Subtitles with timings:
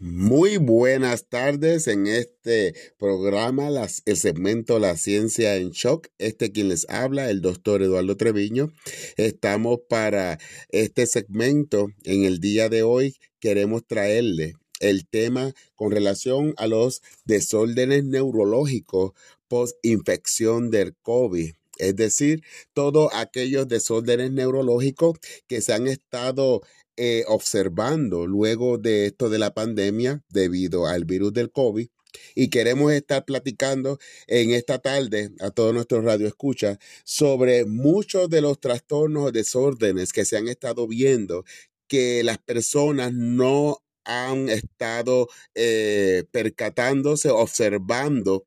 [0.00, 3.68] Muy buenas tardes en este programa,
[4.04, 6.06] el segmento La Ciencia en Shock.
[6.18, 8.72] Este quien les habla, el doctor Eduardo Treviño.
[9.16, 10.38] Estamos para
[10.68, 13.16] este segmento en el día de hoy.
[13.40, 19.14] Queremos traerle el tema con relación a los desórdenes neurológicos
[19.48, 22.42] post-infección del COVID es decir,
[22.72, 26.60] todos aquellos desórdenes neurológicos que se han estado
[26.98, 31.88] eh, observando luego de esto de la pandemia debido al virus del COVID.
[32.34, 38.58] Y queremos estar platicando en esta tarde a todos nuestros radioescuchas sobre muchos de los
[38.60, 41.44] trastornos o desórdenes que se han estado viendo
[41.86, 48.46] que las personas no han estado eh, percatándose, observando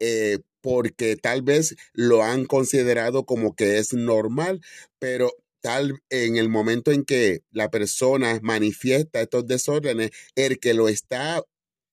[0.00, 4.62] eh, porque tal vez lo han considerado como que es normal,
[4.98, 10.88] pero tal en el momento en que la persona manifiesta estos desórdenes, el que lo
[10.88, 11.42] está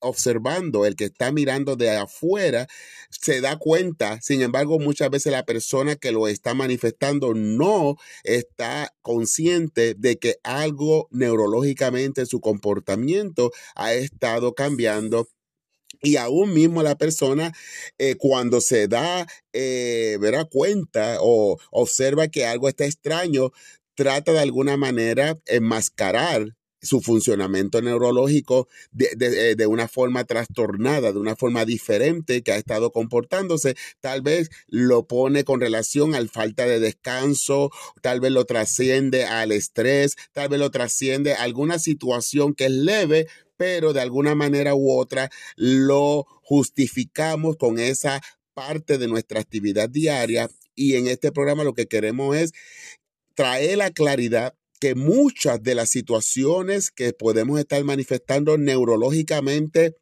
[0.02, 2.68] observando, el que está mirando de afuera,
[3.10, 4.20] se da cuenta.
[4.22, 10.36] Sin embargo, muchas veces la persona que lo está manifestando no está consciente de que
[10.44, 15.28] algo neurológicamente su comportamiento ha estado cambiando
[16.02, 17.54] y aún mismo la persona,
[17.98, 20.18] eh, cuando se da eh,
[20.50, 23.52] cuenta o observa que algo está extraño,
[23.96, 31.20] trata de alguna manera enmascarar su funcionamiento neurológico de, de, de, una forma trastornada, de
[31.20, 33.76] una forma diferente que ha estado comportándose.
[34.00, 39.52] Tal vez lo pone con relación al falta de descanso, tal vez lo trasciende al
[39.52, 43.28] estrés, tal vez lo trasciende a alguna situación que es leve,
[43.60, 48.22] pero de alguna manera u otra lo justificamos con esa
[48.54, 52.54] parte de nuestra actividad diaria y en este programa lo que queremos es
[53.36, 59.98] traer la claridad que muchas de las situaciones que podemos estar manifestando neurológicamente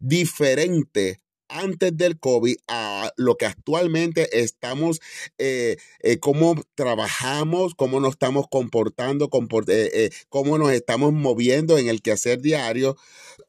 [0.00, 1.20] diferente
[1.54, 5.00] antes del COVID a lo que actualmente estamos,
[5.38, 9.30] eh, eh, cómo trabajamos, cómo nos estamos comportando,
[9.68, 12.96] eh, cómo nos estamos moviendo en el quehacer diario,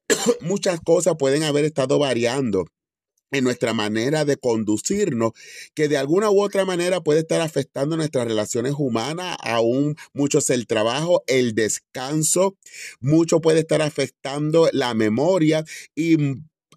[0.42, 2.66] muchas cosas pueden haber estado variando
[3.32, 5.32] en nuestra manera de conducirnos,
[5.74, 10.52] que de alguna u otra manera puede estar afectando nuestras relaciones humanas, aún mucho es
[10.52, 12.56] el trabajo, el descanso,
[13.00, 15.66] mucho puede estar afectando la memoria
[15.96, 16.18] y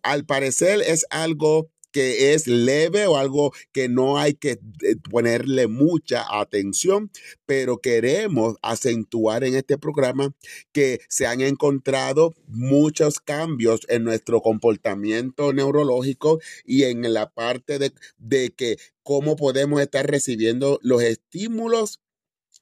[0.03, 5.66] al parecer es algo que es leve o algo que no hay que eh, ponerle
[5.69, 7.10] mucha atención,
[7.47, 10.34] pero queremos acentuar en este programa
[10.72, 17.92] que se han encontrado muchos cambios en nuestro comportamiento neurológico y en la parte de,
[18.19, 22.00] de que cómo podemos estar recibiendo los estímulos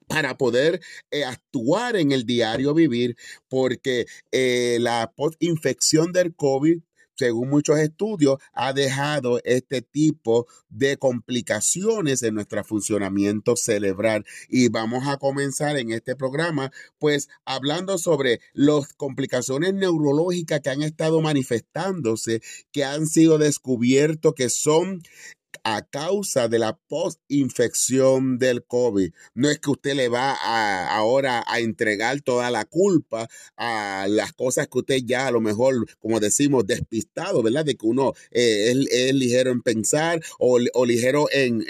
[0.07, 0.81] para poder
[1.11, 3.17] eh, actuar en el diario vivir,
[3.49, 6.81] porque eh, la infección del COVID
[7.17, 14.25] según muchos estudios, ha dejado este tipo de complicaciones en nuestro funcionamiento cerebral.
[14.49, 20.83] Y vamos a comenzar en este programa, pues hablando sobre las complicaciones neurológicas que han
[20.83, 22.41] estado manifestándose,
[22.73, 25.03] que han sido descubiertos que son
[25.69, 29.13] a causa de la post-infección del COVID.
[29.35, 34.33] No es que usted le va a, ahora a entregar toda la culpa a las
[34.33, 37.65] cosas que usted ya a lo mejor, como decimos, despistado, ¿verdad?
[37.65, 41.65] De que uno eh, es, ligero en pensar o, ligero en,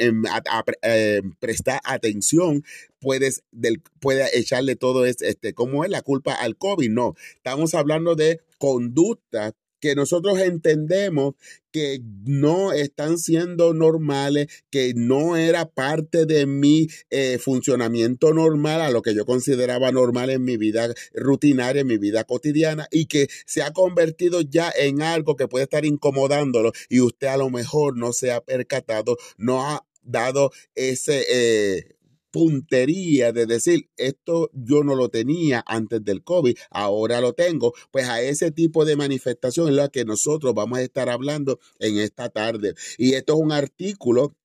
[0.83, 2.65] eh, prestar atención,
[3.01, 6.91] puedes del, puede echarle todo este, ¿cómo es la culpa al COVID?
[6.91, 11.35] No, estamos hablando de conductas que nosotros entendemos
[11.73, 18.91] que no están siendo normales, que no era parte de mi eh, funcionamiento normal, a
[18.91, 23.29] lo que yo consideraba normal en mi vida rutinaria, en mi vida cotidiana, y que
[23.45, 27.97] se ha convertido ya en algo que puede estar incomodándolo y usted a lo mejor
[27.97, 31.25] no se ha percatado, no ha dado ese...
[31.29, 31.96] Eh,
[32.37, 38.09] puntería de decir, esto yo no lo tenía antes del COVID, ahora lo tengo, pues
[38.09, 42.29] a ese tipo de manifestación es la que nosotros vamos a estar hablando en esta
[42.29, 42.75] tarde.
[42.99, 44.37] Y esto es un artículo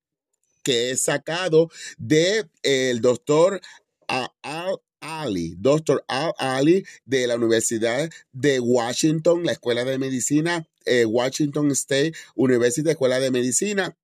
[0.62, 1.68] que es sacado
[1.98, 3.60] del el doctor
[4.06, 11.04] Al Ali, doctor Al Ali de la Universidad de Washington, la Escuela de Medicina, eh,
[11.04, 13.94] Washington State University, Escuela de Medicina.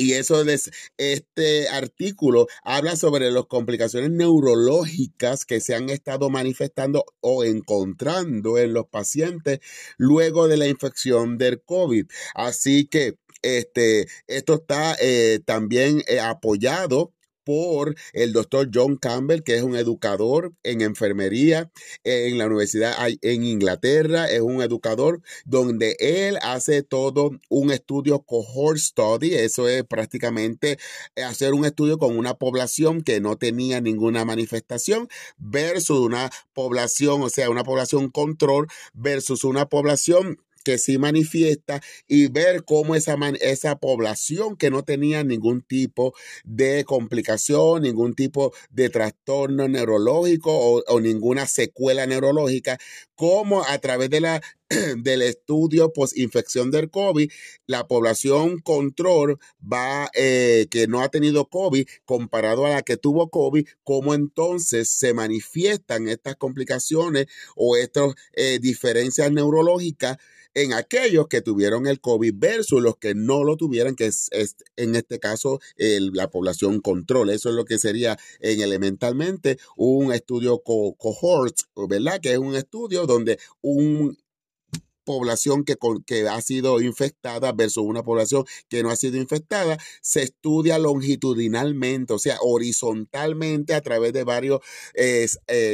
[0.00, 7.04] Y eso es, este artículo habla sobre las complicaciones neurológicas que se han estado manifestando
[7.20, 9.58] o encontrando en los pacientes
[9.96, 12.06] luego de la infección del COVID.
[12.36, 17.12] Así que este, esto está eh, también eh, apoyado
[17.48, 21.70] por el doctor John Campbell, que es un educador en enfermería
[22.04, 28.76] en la Universidad en Inglaterra, es un educador donde él hace todo un estudio cohort
[28.76, 30.78] study, eso es prácticamente
[31.26, 35.08] hacer un estudio con una población que no tenía ninguna manifestación
[35.38, 40.38] versus una población, o sea, una población control versus una población
[40.68, 46.12] que sí manifiesta y ver cómo esa, esa población que no tenía ningún tipo
[46.44, 50.50] de complicación, ningún tipo de trastorno neurológico
[50.86, 52.76] o, ninguna secuela neurológica,
[53.18, 54.40] cómo a través de la,
[54.98, 57.28] del estudio post-infección del COVID,
[57.66, 63.28] la población control va, eh, que no ha tenido COVID comparado a la que tuvo
[63.28, 67.26] COVID, cómo entonces se manifiestan estas complicaciones
[67.56, 70.18] o estas eh, diferencias neurológicas
[70.54, 74.28] en aquellos que tuvieron el COVID versus los que no lo tuvieran, que es,
[74.76, 77.30] en este caso la población control.
[77.30, 81.56] Eso es lo que sería en elementalmente un estudio cohort,
[81.88, 82.20] ¿verdad?
[82.20, 84.16] Que es un estudio donde un
[85.08, 90.78] población que, ha sido infectada versus una población que no ha sido infectada, se estudia
[90.78, 94.60] longitudinalmente, o sea, horizontalmente a través de varios
[94.92, 95.26] eh,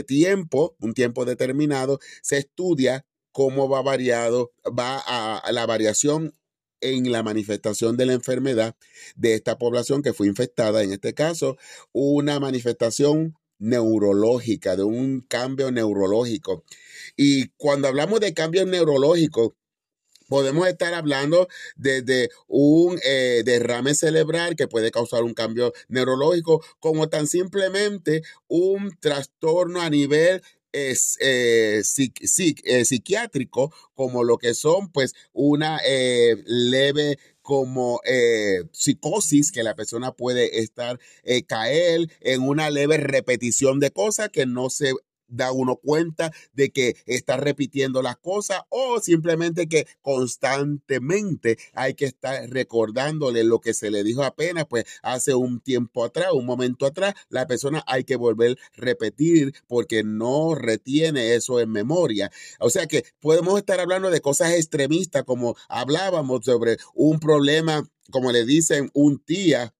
[0.06, 6.36] tiempos, un tiempo determinado, se estudia cómo va variado, va a, la variación
[6.81, 8.76] en la manifestación de la enfermedad
[9.16, 11.56] de esta población que fue infectada, en este caso,
[11.90, 16.62] una manifestación neurológica, de un cambio neurológico.
[17.16, 19.52] Y cuando hablamos de cambios neurológicos,
[20.28, 27.08] podemos estar hablando desde un eh, derrame cerebral que puede causar un cambio neurológico, como
[27.08, 35.14] tan simplemente un trastorno a nivel es, eh, eh, psiquiátrico como lo que son pues
[35.32, 35.78] una
[36.46, 38.00] leve como
[38.72, 40.99] psicosis que la persona puede estar
[41.46, 44.94] caer en una leve repetición de cosas que no se
[45.28, 52.06] da uno cuenta de que está repitiendo las cosas o simplemente que constantemente hay que
[52.06, 56.86] estar recordándole lo que se le dijo apenas, pues hace un tiempo atrás, un momento
[56.86, 62.30] atrás, la persona hay que volver a repetir porque no retiene eso en memoria.
[62.60, 68.32] O sea que podemos estar hablando de cosas extremistas como hablábamos sobre un problema, como
[68.32, 69.73] le dicen, un tía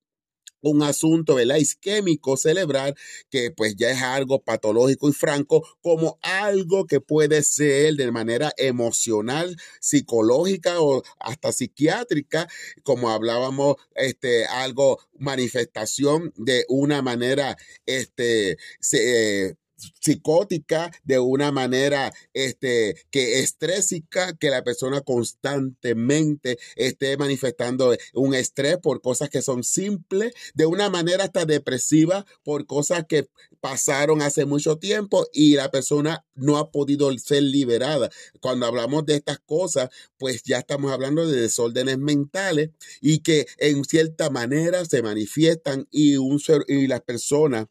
[0.71, 1.57] un asunto, ¿verdad?
[1.57, 2.95] Isquémico cerebral,
[3.31, 8.53] que pues ya es algo patológico y franco, como algo que puede ser de manera
[8.57, 12.49] emocional, psicológica o hasta psiquiátrica,
[12.83, 17.57] como hablábamos, este, algo, manifestación de una manera,
[17.87, 19.57] este, se,
[20.01, 28.79] psicótica, de una manera este, que estrésica, que la persona constantemente esté manifestando un estrés
[28.79, 33.29] por cosas que son simples, de una manera hasta depresiva por cosas que
[33.61, 38.11] pasaron hace mucho tiempo y la persona no ha podido ser liberada.
[38.41, 39.89] Cuando hablamos de estas cosas,
[40.19, 42.71] pues ya estamos hablando de desórdenes mentales
[43.01, 47.67] y que en cierta manera se manifiestan y, un, y las personas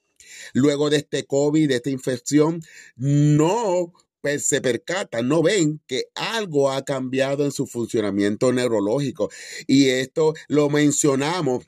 [0.54, 2.62] luego de este COVID, de esta infección,
[2.96, 3.94] no
[4.38, 9.30] se percatan, no ven que algo ha cambiado en su funcionamiento neurológico.
[9.68, 11.66] Y esto lo mencionamos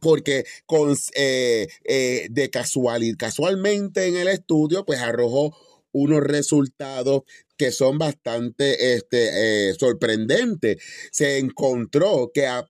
[0.00, 5.56] porque con, eh, eh, de casualidad, casualmente en el estudio, pues arrojó
[5.92, 7.22] unos resultados
[7.56, 10.76] que son bastante este, eh, sorprendentes.
[11.10, 12.68] Se encontró que a,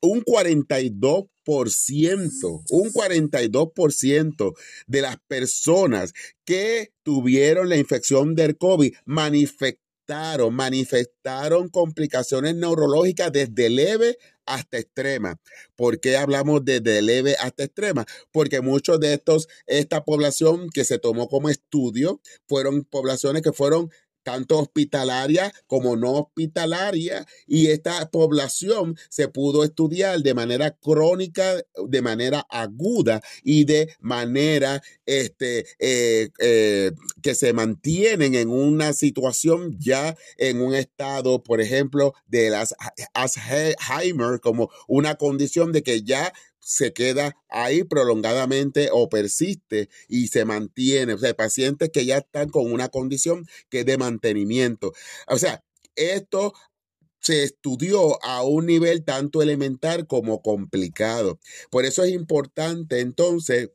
[0.00, 4.54] un 42 un 42%
[4.86, 6.12] de las personas
[6.44, 15.40] que tuvieron la infección del COVID manifestaron, manifestaron complicaciones neurológicas desde leve hasta extrema.
[15.76, 18.06] ¿Por qué hablamos desde leve hasta extrema?
[18.30, 23.90] Porque muchos de estos, esta población que se tomó como estudio, fueron poblaciones que fueron
[24.22, 32.02] tanto hospitalaria como no hospitalaria, y esta población se pudo estudiar de manera crónica, de
[32.02, 40.16] manera aguda y de manera este, eh, eh, que se mantienen en una situación ya
[40.36, 42.74] en un estado, por ejemplo, de las
[43.14, 50.44] Alzheimer, como una condición de que ya se queda ahí prolongadamente o persiste y se
[50.44, 51.14] mantiene.
[51.14, 54.92] O sea, pacientes que ya están con una condición que es de mantenimiento.
[55.26, 55.64] O sea,
[55.96, 56.54] esto
[57.20, 61.38] se estudió a un nivel tanto elemental como complicado.
[61.70, 63.70] Por eso es importante entonces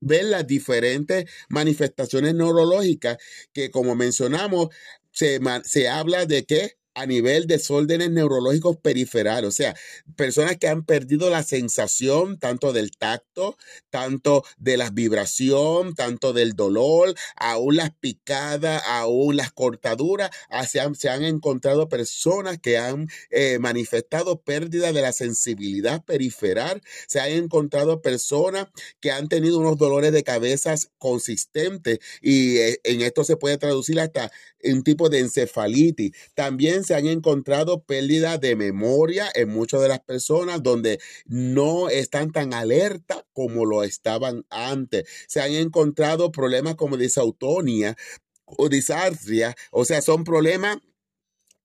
[0.00, 3.18] ver las diferentes manifestaciones neurológicas
[3.52, 4.68] que como mencionamos
[5.12, 9.76] se, se habla de que a nivel de desórdenes neurológicos periferales, o sea,
[10.16, 13.56] personas que han perdido la sensación tanto del tacto,
[13.90, 20.80] tanto de la vibración, tanto del dolor, aún las picadas, aún las cortaduras, ah, se
[20.80, 27.20] han, se han encontrado personas que han eh, manifestado pérdida de la sensibilidad periferal, se
[27.20, 28.68] han encontrado personas
[29.00, 34.00] que han tenido unos dolores de cabezas consistentes y eh, en esto se puede traducir
[34.00, 34.30] hasta
[34.64, 36.12] un tipo de encefalitis.
[36.34, 42.32] También se han encontrado pérdidas de memoria en muchas de las personas donde no están
[42.32, 45.04] tan alerta como lo estaban antes.
[45.28, 47.96] Se han encontrado problemas como disautonia
[48.44, 50.78] o disartria, o sea, son problemas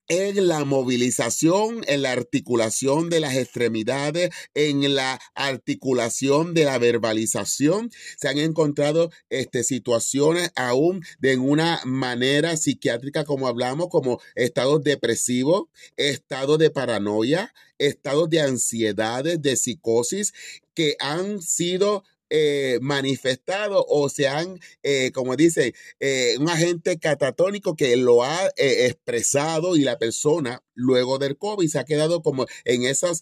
[0.08, 7.92] en la movilización, en la articulación de las extremidades, en la articulación de la verbalización.
[8.18, 15.64] Se han encontrado este, situaciones aún de una manera psiquiátrica, como hablamos, como estados depresivos,
[15.98, 20.34] estados de paranoia, estados de ansiedades, de psicosis,
[20.74, 27.76] que han sido eh, manifestado o se han, eh, como dice, eh, un agente catatónico
[27.76, 32.84] que lo ha expresado y la persona luego del COVID se ha quedado como en
[32.84, 33.22] esos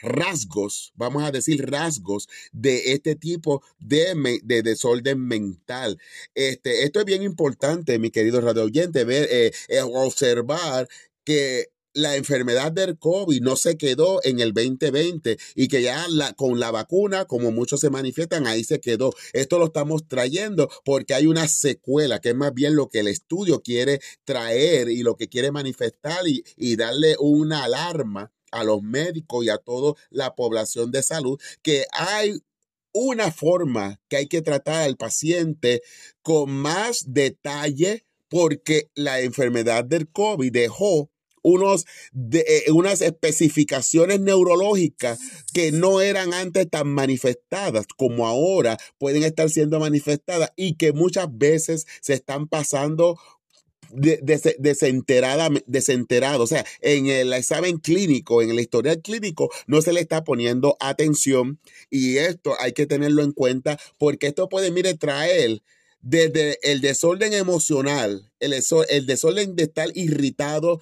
[0.00, 5.98] rasgos, vamos a decir rasgos de este tipo de, de desorden mental.
[6.34, 9.52] Este, esto es bien importante, mi querido radio oyente, ver,
[9.84, 10.88] observar
[11.24, 16.32] que la enfermedad del COVID no se quedó en el 2020 y que ya la,
[16.32, 19.12] con la vacuna, como muchos se manifiestan, ahí se quedó.
[19.32, 23.08] Esto lo estamos trayendo porque hay una secuela, que es más bien lo que el
[23.08, 28.82] estudio quiere traer y lo que quiere manifestar y, y darle una alarma a los
[28.82, 32.38] médicos y a toda la población de salud, que hay
[32.92, 35.82] una forma que hay que tratar al paciente
[36.22, 41.11] con más detalle porque la enfermedad del COVID dejó
[41.42, 45.18] unos de, eh, unas especificaciones neurológicas
[45.52, 51.26] que no eran antes tan manifestadas como ahora pueden estar siendo manifestadas y que muchas
[51.30, 53.18] veces se están pasando
[53.92, 56.44] desenterada, desenterado.
[56.44, 60.76] O sea, en el examen clínico, en el historial clínico, no se le está poniendo
[60.80, 61.58] atención
[61.90, 65.62] y esto hay que tenerlo en cuenta porque esto puede, mire, traer
[66.00, 68.54] desde el desorden emocional, el,
[68.88, 70.80] el desorden de estar irritado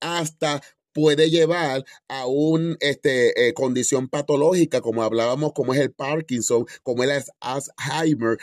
[0.00, 0.62] hasta
[0.96, 7.04] puede llevar a una este, eh, condición patológica, como hablábamos, como es el Parkinson, como
[7.04, 8.38] es el Alzheimer.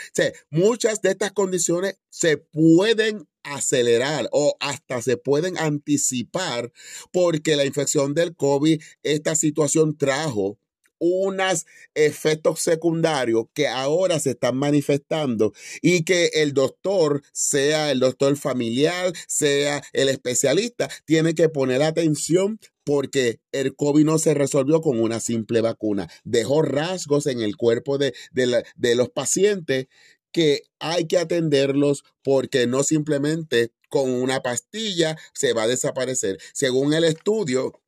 [0.51, 6.71] muchas de estas condiciones se pueden acelerar o hasta se pueden anticipar
[7.11, 10.59] porque la infección del COVID, esta situación trajo
[11.03, 18.37] unos efectos secundarios que ahora se están manifestando y que el doctor, sea el doctor
[18.37, 24.99] familiar, sea el especialista, tiene que poner atención porque el COVID no se resolvió con
[25.01, 26.09] una simple vacuna.
[26.23, 29.87] Dejó rasgos en el cuerpo de, de los pacientes
[30.31, 36.39] que hay que atenderlos porque no simplemente con una pastilla se va a desaparecer.
[36.53, 37.82] Según el estudio,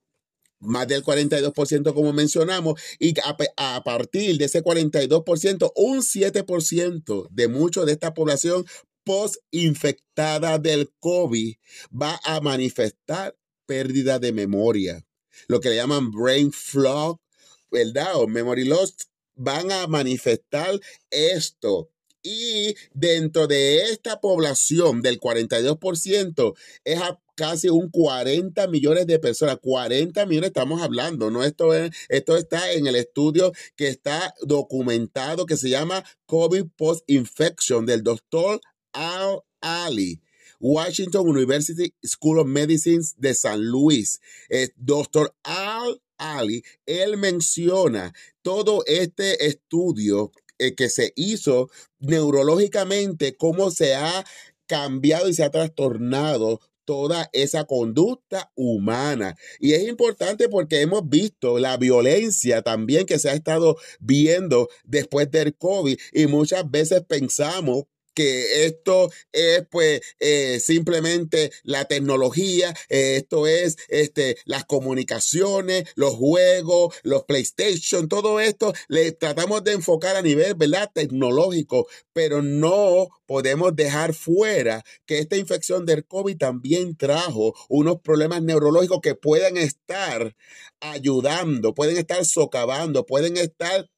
[0.65, 3.13] más del 42% como mencionamos, y
[3.57, 8.65] a, partir de ese 42%, un 7% de mucho de esta población
[9.03, 11.55] post-infectada del COVID
[11.91, 15.05] va a manifestar pérdida de memoria,
[15.48, 17.19] lo que le llaman brain fog,
[17.72, 18.15] ¿verdad?
[18.15, 18.95] O memory loss,
[19.36, 20.79] van a manifestar
[21.10, 21.91] esto.
[22.27, 29.60] Y dentro de esta población del 42%, es a casi un 40 millones de personas.
[29.62, 31.44] 40 millones estamos hablando, ¿no?
[31.44, 31.72] Esto,
[32.10, 38.60] esto está en el estudio que está documentado que se llama COVID Post-Infection del doctor
[38.91, 40.20] Al Ali.
[40.60, 44.20] Washington University School of Medicine de San Luis.
[44.50, 51.69] El doctor Al Ali, él menciona todo este estudio eh, que se hizo
[52.00, 54.25] neurológicamente, cómo se ha
[54.67, 59.35] cambiado y se ha trastornado toda esa conducta humana.
[59.59, 65.29] Y es importante porque hemos visto la violencia también que se ha estado viendo después
[65.31, 67.85] del COVID y muchas veces pensamos
[68.15, 76.15] que esto es pues eh, simplemente la tecnología, eh, esto es este, las comunicaciones, los
[76.15, 80.89] juegos, los PlayStation, todo esto le tratamos de enfocar a nivel ¿verdad?
[80.93, 88.41] tecnológico, pero no podemos dejar fuera que esta infección del COVID también trajo unos problemas
[88.41, 90.36] neurológicos que pueden estar
[90.79, 93.89] ayudando, pueden estar socavando, pueden estar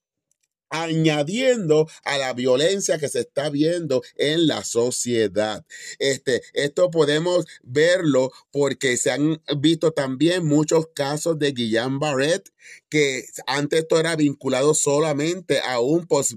[0.69, 5.65] añadiendo a la violencia que se está viendo en la sociedad.
[5.99, 12.49] Este, esto podemos verlo porque se han visto también muchos casos de Guillain Barrett
[12.89, 16.33] que antes esto era vinculado solamente a un post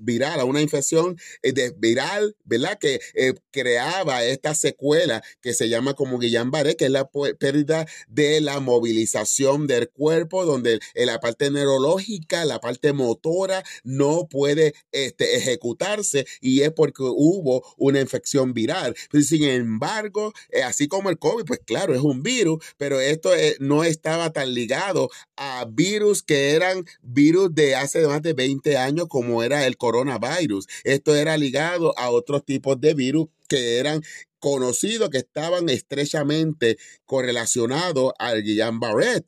[0.00, 2.78] viral, a una infección eh, de viral, ¿verdad?
[2.78, 7.08] Que eh, creaba esta secuela que se llama como Guillain-Barré, que es la
[7.38, 14.74] pérdida de la movilización del cuerpo, donde la parte neurológica, la parte motora no puede
[14.92, 18.94] este, ejecutarse y es porque hubo una infección viral.
[19.22, 23.30] Sin embargo, eh, así como el COVID, pues claro, es un virus, pero esto
[23.60, 29.06] no estaba tan ligado a virus que eran virus de hace más de 20 años
[29.08, 30.66] como era el coronavirus.
[30.84, 34.02] Esto era ligado a otros tipos de virus que eran
[34.38, 39.24] conocidos, que estaban estrechamente correlacionados al Guillain-Barré.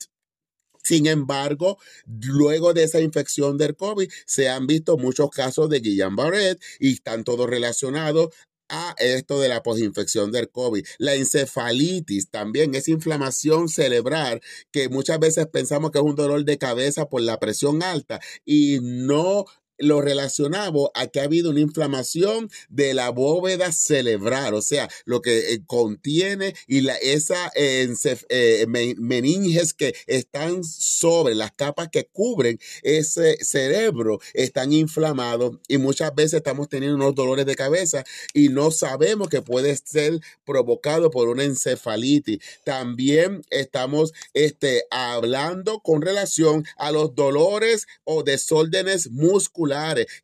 [0.83, 6.57] Sin embargo, luego de esa infección del COVID, se han visto muchos casos de Guillain-Barré
[6.79, 8.29] y están todos relacionados
[8.71, 10.85] a esto de la posinfección del COVID.
[10.97, 16.57] La encefalitis también es inflamación cerebral que muchas veces pensamos que es un dolor de
[16.57, 19.45] cabeza por la presión alta y no
[19.81, 25.21] lo relacionamos a que ha habido una inflamación de la bóveda cerebral, o sea, lo
[25.21, 27.89] que eh, contiene y la, esa eh,
[28.29, 36.13] eh, meninges que están sobre las capas que cubren ese cerebro están inflamados y muchas
[36.15, 41.27] veces estamos teniendo unos dolores de cabeza y no sabemos que puede ser provocado por
[41.27, 42.39] una encefalitis.
[42.63, 49.70] También estamos este, hablando con relación a los dolores o desórdenes musculares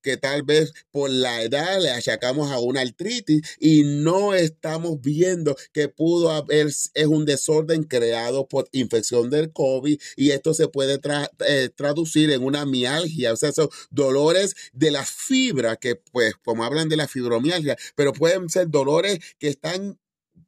[0.01, 5.55] que tal vez por la edad le achacamos a una artritis y no estamos viendo
[5.73, 10.99] que pudo haber, es un desorden creado por infección del COVID y esto se puede
[11.47, 16.63] eh, traducir en una mialgia, o sea, son dolores de la fibra que pues como
[16.63, 19.97] hablan de la fibromialgia, pero pueden ser dolores que están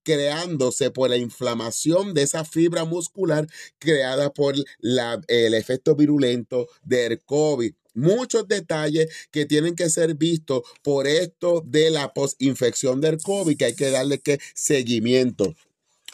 [0.04, 7.74] creándose por la inflamación de esa fibra muscular creada por el efecto virulento del COVID
[7.94, 13.66] muchos detalles que tienen que ser vistos por esto de la posinfección del COVID, que
[13.66, 15.56] hay que darle que seguimiento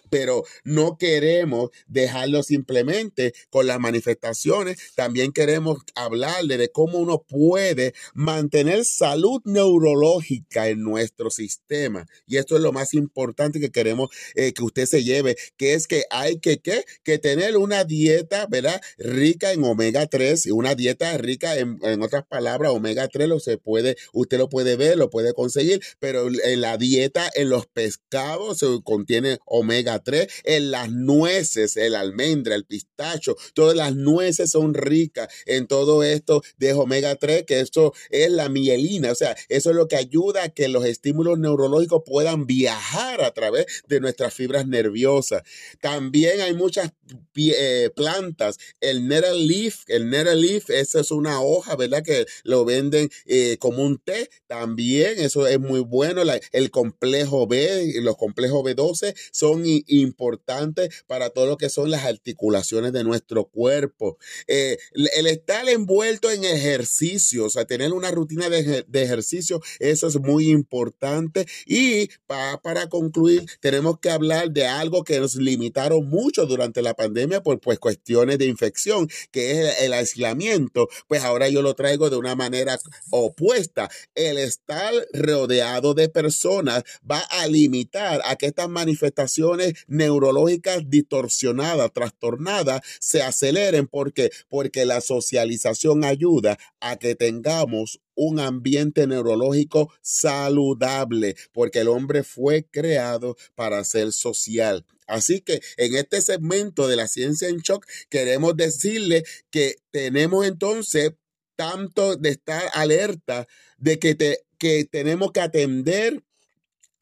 [0.10, 4.78] pero no queremos dejarlo simplemente con las manifestaciones.
[4.96, 12.08] También queremos hablarle de cómo uno puede mantener salud neurológica en nuestro sistema.
[12.26, 15.88] Y esto es lo más importante que queremos eh, que usted se lleve, que es
[15.88, 16.84] que hay que, ¿qué?
[17.04, 18.82] que tener una dieta, ¿verdad?
[18.98, 23.40] Rica en omega 3 y una dieta rica en, en otras palabras, omega 3 lo
[23.40, 27.68] se puede, usted lo puede ver, lo puede conseguir, pero en la dieta en los
[27.68, 34.52] pescados se contiene omega 3, en las nueces, el almendra, el pistacho, todas las nueces
[34.52, 39.36] son ricas en todo esto de omega 3, que esto es la mielina, o sea,
[39.50, 44.00] eso es lo que ayuda a que los estímulos neurológicos puedan viajar a través de
[44.00, 45.44] nuestras fibras nerviosas.
[45.82, 46.92] También hay muchas
[47.36, 52.04] eh, plantas, el nettle leaf, el nettle leaf, esa es una hoja, ¿verdad?
[52.04, 57.94] Que lo venden eh, como un té, también eso es muy bueno, el complejo B,
[58.02, 64.18] los complejos B12 son importantes para todo lo que son las articulaciones de nuestro cuerpo.
[64.48, 70.20] Eh, el estar envuelto en ejercicio, o sea, tener una rutina de, ejercicio, eso es
[70.20, 71.46] muy importante.
[71.66, 77.42] Y para concluir, tenemos que hablar de algo que nos limitaron mucho durante la pandemia
[77.42, 80.88] por pues, cuestiones de infección, que es el aislamiento.
[81.08, 83.90] Pues ahora yo lo traigo de una manera opuesta.
[84.16, 92.82] El estar rodeado de personas va a limitar a que estas manifestaciones neurológicas distorsionadas, trastornadas,
[93.00, 93.88] se aceleren.
[93.88, 94.32] ¿Por qué?
[94.50, 102.66] Porque la socialización ayuda a que tengamos un ambiente neurológico saludable, porque el hombre fue
[102.72, 104.86] creado para ser social.
[105.08, 111.14] Así que en este segmento de la ciencia en shock queremos decirle que tenemos entonces
[111.56, 116.24] tanto de estar alerta de que, te, que tenemos que atender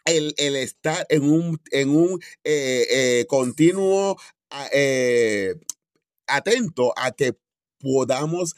[0.06, 4.18] el, estar en un, en un eh, eh, continuo
[4.72, 5.56] eh,
[6.28, 7.36] atento a que
[7.80, 8.56] podamos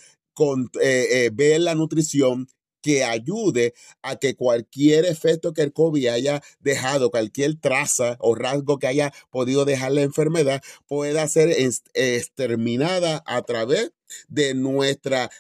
[1.32, 2.48] ver la nutrición
[2.82, 8.78] que ayude a que cualquier efecto que el COVID haya dejado, cualquier traza o rasgo
[8.78, 11.56] que haya podido dejar la enfermedad, pueda ser
[11.94, 13.94] exterminada a través
[14.28, 15.32] de nuestra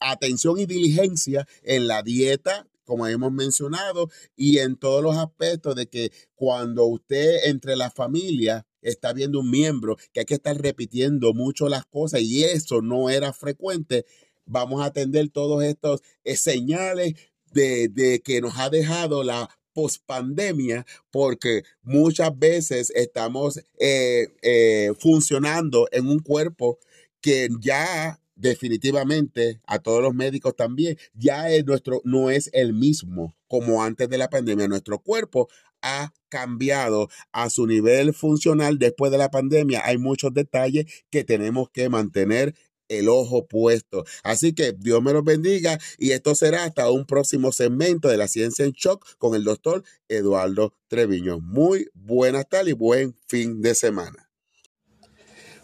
[0.00, 5.88] atención y diligencia en la dieta como hemos mencionado, y en todos los aspectos de
[5.88, 11.32] que cuando usted entre la familia está viendo un miembro que hay que estar repitiendo
[11.32, 14.06] mucho las cosas y eso no era frecuente,
[14.44, 17.14] vamos a atender todos estos eh, señales
[17.52, 25.86] de, de que nos ha dejado la pospandemia porque muchas veces estamos eh, eh, funcionando
[25.92, 26.80] en un cuerpo
[27.20, 33.36] que ya definitivamente a todos los médicos también ya es nuestro no es el mismo
[33.48, 35.48] como antes de la pandemia nuestro cuerpo
[35.82, 41.70] ha cambiado a su nivel funcional después de la pandemia hay muchos detalles que tenemos
[41.70, 42.54] que mantener
[42.90, 44.04] el ojo puesto.
[44.22, 48.28] Así que Dios me los bendiga y esto será hasta un próximo segmento de la
[48.28, 51.40] ciencia en shock con el doctor Eduardo Treviño.
[51.40, 54.29] Muy buenas tardes y buen fin de semana.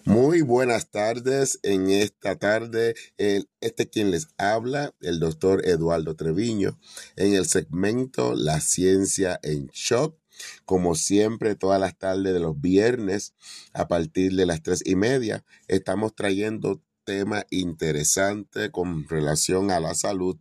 [0.07, 1.59] Muy buenas tardes.
[1.64, 6.79] En esta tarde, el, este quien les habla, el doctor Eduardo Treviño,
[7.16, 10.16] en el segmento La ciencia en shock.
[10.64, 13.35] Como siempre, todas las tardes de los viernes,
[13.73, 19.97] a partir de las tres y media, estamos trayendo tema interesante con relación a la
[19.97, 20.37] salud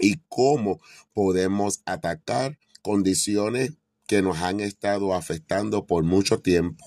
[0.00, 0.80] y cómo
[1.12, 3.77] podemos atacar condiciones
[4.08, 6.84] que nos han estado afectando por mucho tiempo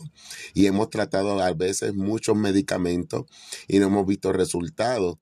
[0.56, 3.26] y hemos tratado a veces muchos medicamentos
[3.68, 5.20] y no hemos visto resultados.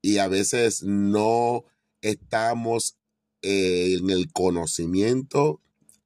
[0.00, 1.64] Y a veces no
[2.00, 2.96] estamos
[3.42, 5.60] eh, en el conocimiento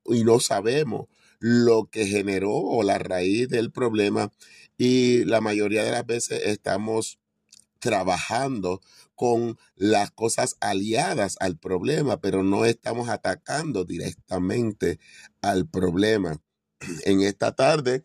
[0.06, 1.06] y no sabemos
[1.38, 4.32] lo que generó o la raíz del problema.
[4.78, 7.18] Y la mayoría de las veces estamos
[7.78, 8.80] trabajando
[9.16, 15.00] con las cosas aliadas al problema, pero no estamos atacando directamente
[15.40, 16.40] al problema.
[17.04, 18.04] En esta tarde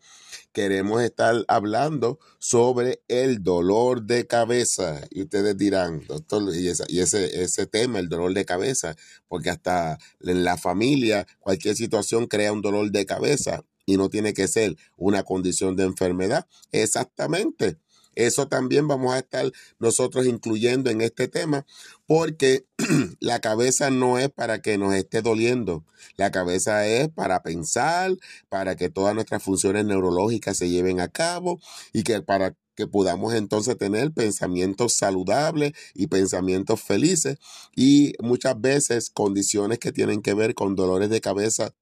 [0.52, 5.02] queremos estar hablando sobre el dolor de cabeza.
[5.10, 8.96] Y ustedes dirán, doctor, y, ese, ese tema, el dolor de cabeza,
[9.28, 14.32] porque hasta en la familia cualquier situación crea un dolor de cabeza y no tiene
[14.32, 16.46] que ser una condición de enfermedad.
[16.70, 17.78] Exactamente.
[18.14, 21.66] Eso también vamos a estar nosotros incluyendo en este tema,
[22.06, 22.66] porque
[23.20, 25.84] la cabeza no es para que nos esté doliendo,
[26.16, 28.16] la cabeza es para pensar,
[28.48, 31.60] para que todas nuestras funciones neurológicas se lleven a cabo
[31.92, 37.38] y que para que podamos entonces tener pensamientos saludables y pensamientos felices.
[37.76, 41.74] Y muchas veces condiciones que tienen que ver con dolores de cabeza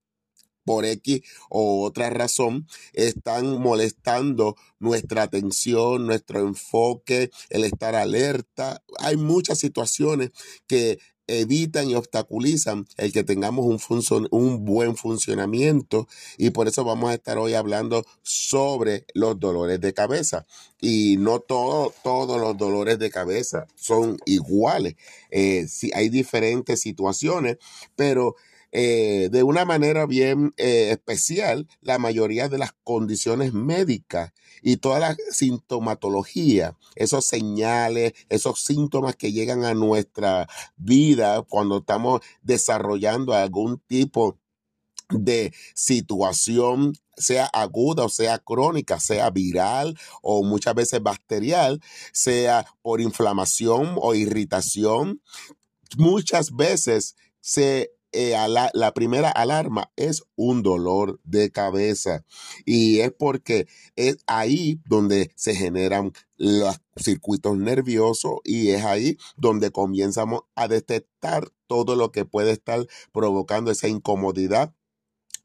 [0.64, 8.82] por X o otra razón, están molestando nuestra atención, nuestro enfoque, el estar alerta.
[8.98, 10.30] Hay muchas situaciones
[10.66, 10.98] que
[11.30, 17.14] evitan y obstaculizan el que tengamos un, un buen funcionamiento y por eso vamos a
[17.14, 20.46] estar hoy hablando sobre los dolores de cabeza
[20.80, 24.96] y no todo, todos los dolores de cabeza son iguales.
[25.30, 27.58] Eh, hay diferentes situaciones,
[27.94, 28.34] pero
[28.72, 35.00] eh, de una manera bien eh, especial la mayoría de las condiciones médicas y toda
[35.00, 43.78] la sintomatología, esos señales, esos síntomas que llegan a nuestra vida cuando estamos desarrollando algún
[43.78, 44.38] tipo
[45.08, 53.00] de situación sea aguda o sea crónica, sea viral o muchas veces bacterial, sea por
[53.00, 55.20] inflamación o irritación,
[55.96, 58.34] muchas veces se eh,
[58.74, 62.24] la primera alarma es un dolor de cabeza.
[62.64, 69.70] Y es porque es ahí donde se generan los circuitos nerviosos y es ahí donde
[69.70, 74.74] comenzamos a detectar todo lo que puede estar provocando esa incomodidad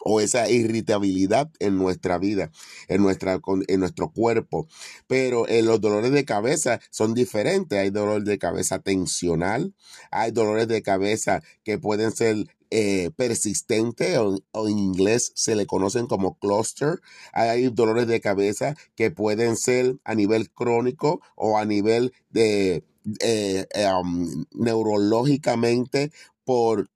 [0.07, 2.51] o esa irritabilidad en nuestra vida,
[2.87, 4.67] en, nuestra, en nuestro cuerpo.
[5.07, 7.79] Pero eh, los dolores de cabeza son diferentes.
[7.79, 9.73] Hay dolor de cabeza tensional,
[10.11, 16.05] hay dolores de cabeza que pueden ser eh, persistente o, en inglés se le conocen
[16.05, 17.01] como cluster.
[17.33, 22.83] Hay dolores de cabeza que pueden ser a nivel crónico o a nivel de
[23.21, 23.65] eh,
[23.99, 26.11] um, neurológicamente
[26.43, 26.89] por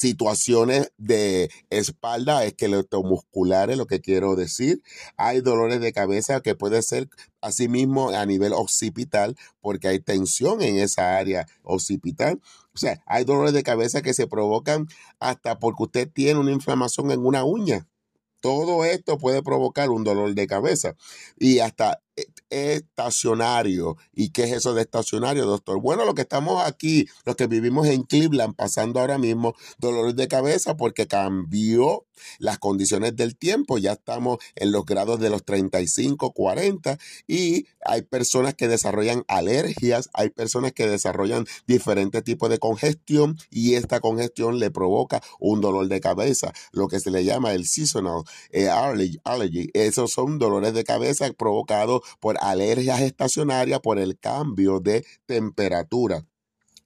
[0.00, 4.82] situaciones de espalda esqueletomusculares, lo que quiero decir.
[5.18, 7.10] Hay dolores de cabeza que puede ser
[7.42, 12.40] asimismo a nivel occipital porque hay tensión en esa área occipital.
[12.74, 17.10] O sea, hay dolores de cabeza que se provocan hasta porque usted tiene una inflamación
[17.10, 17.86] en una uña.
[18.40, 20.96] Todo esto puede provocar un dolor de cabeza
[21.38, 22.00] y hasta
[22.50, 23.96] estacionario.
[24.12, 25.80] ¿Y qué es eso de estacionario, doctor?
[25.80, 30.28] Bueno, lo que estamos aquí, los que vivimos en Cleveland, pasando ahora mismo dolores de
[30.28, 32.06] cabeza porque cambió
[32.38, 33.78] las condiciones del tiempo.
[33.78, 40.10] Ya estamos en los grados de los 35, 40 y hay personas que desarrollan alergias,
[40.12, 45.88] hay personas que desarrollan diferentes tipos de congestión y esta congestión le provoca un dolor
[45.88, 49.70] de cabeza, lo que se le llama el seasonal eh, allergy.
[49.74, 56.24] Esos son dolores de cabeza provocados por alergias estacionarias, por el cambio de temperatura.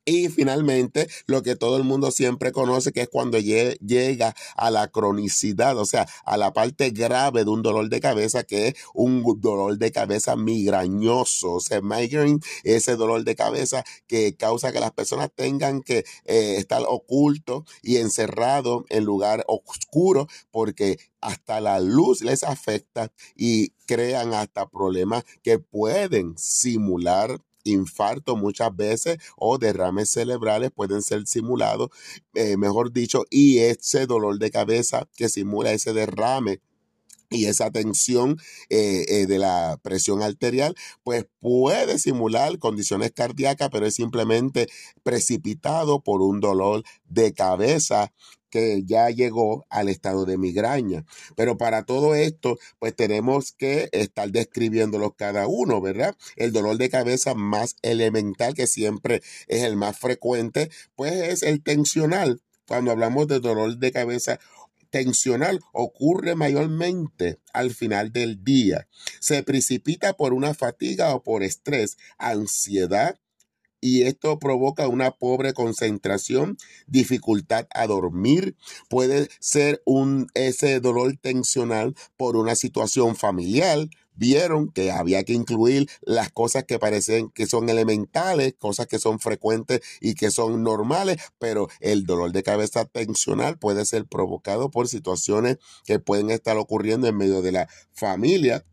[0.07, 4.89] Y finalmente, lo que todo el mundo siempre conoce, que es cuando llega a la
[4.89, 9.25] cronicidad, o sea, a la parte grave de un dolor de cabeza, que es un
[9.41, 11.55] dolor de cabeza migrañoso.
[11.55, 16.57] O sea, migraine, ese dolor de cabeza que causa que las personas tengan que eh,
[16.59, 24.35] estar ocultos y encerrados en lugar oscuro, porque hasta la luz les afecta y crean
[24.35, 31.91] hasta problemas que pueden simular infarto muchas veces o derrames cerebrales pueden ser simulados,
[32.35, 36.61] eh, mejor dicho, y ese dolor de cabeza que simula ese derrame
[37.31, 38.39] y esa tensión
[38.71, 44.69] eh, eh, de la presión arterial, pues puede simular condiciones cardíacas, pero es simplemente
[45.03, 48.13] precipitado por un dolor de cabeza
[48.55, 51.05] que ya llegó al estado de migraña.
[51.35, 56.15] Pero para todo esto, pues tenemos que estar describiéndolos cada uno, ¿verdad?
[56.37, 61.65] El dolor de cabeza más elemental, que siempre es el más frecuente, pues es el
[61.65, 62.43] tensional.
[62.69, 64.39] Cuando hablamos de dolor de cabeza
[64.91, 68.87] tensional ocurre mayormente al final del día.
[69.19, 73.19] Se precipita por una fatiga o por estrés, ansiedad,
[73.85, 78.57] y esto provoca una pobre concentración, dificultad a dormir,
[78.89, 85.91] puede ser un ese dolor tensional por una situación familiar, vieron que había que incluir
[86.01, 91.19] las cosas que parecen que son elementales, cosas que son frecuentes y que son normales,
[91.39, 97.07] pero el dolor de cabeza tensional puede ser provocado por situaciones que pueden estar ocurriendo
[97.07, 98.65] en medio de la familia.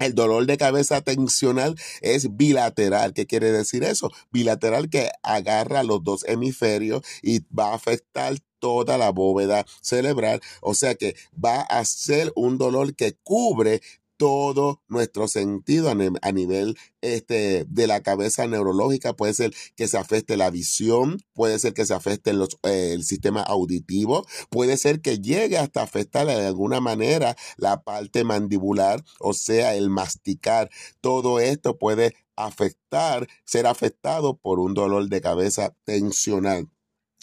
[0.00, 3.12] El dolor de cabeza tensional es bilateral.
[3.12, 4.10] ¿Qué quiere decir eso?
[4.32, 10.40] Bilateral que agarra los dos hemisferios y va a afectar toda la bóveda cerebral.
[10.62, 13.82] O sea que va a ser un dolor que cubre
[14.20, 19.14] todo nuestro sentido a, nivel este, de la cabeza neurológica.
[19.14, 22.32] Puede ser que se afecte la visión, puede ser que se afecte
[22.64, 28.22] eh, el sistema auditivo, puede ser que llegue hasta afectar de alguna manera la parte
[28.22, 30.68] mandibular, o sea, el masticar.
[31.00, 36.68] Todo esto puede afectar, ser afectado por un dolor de cabeza tensional.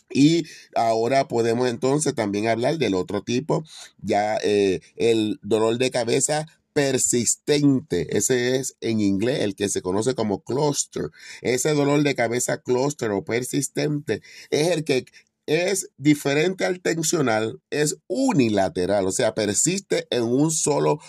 [0.10, 3.64] Y ahora podemos entonces también hablar del otro tipo,
[4.00, 8.16] ya eh, el dolor de cabeza persistente.
[8.16, 11.10] Ese es en inglés el que se conoce como cluster.
[11.42, 15.06] Ese dolor de cabeza cluster o persistente es el que
[15.48, 21.00] es diferente al tensional, es unilateral, o sea, persiste en un solo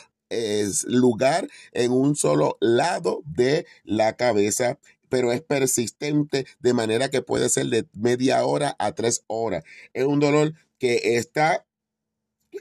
[0.87, 4.79] lugar, en un solo lado de la cabeza
[5.11, 9.65] pero es persistente de manera que puede ser de media hora a tres horas.
[9.95, 11.67] Es un dolor que está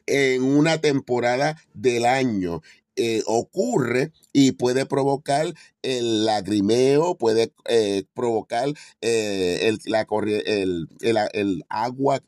[0.06, 2.62] en una temporada del año
[2.99, 8.69] eh, ocurre y puede provocar el lagrimeo, puede eh, provocar
[9.01, 10.07] eh, el, la
[10.45, 10.88] el,
[11.33, 12.23] el, agua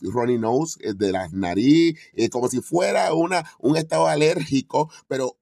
[0.00, 1.98] runny nose de la nariz,
[2.30, 5.36] como si fuera una, un estado alérgico, pero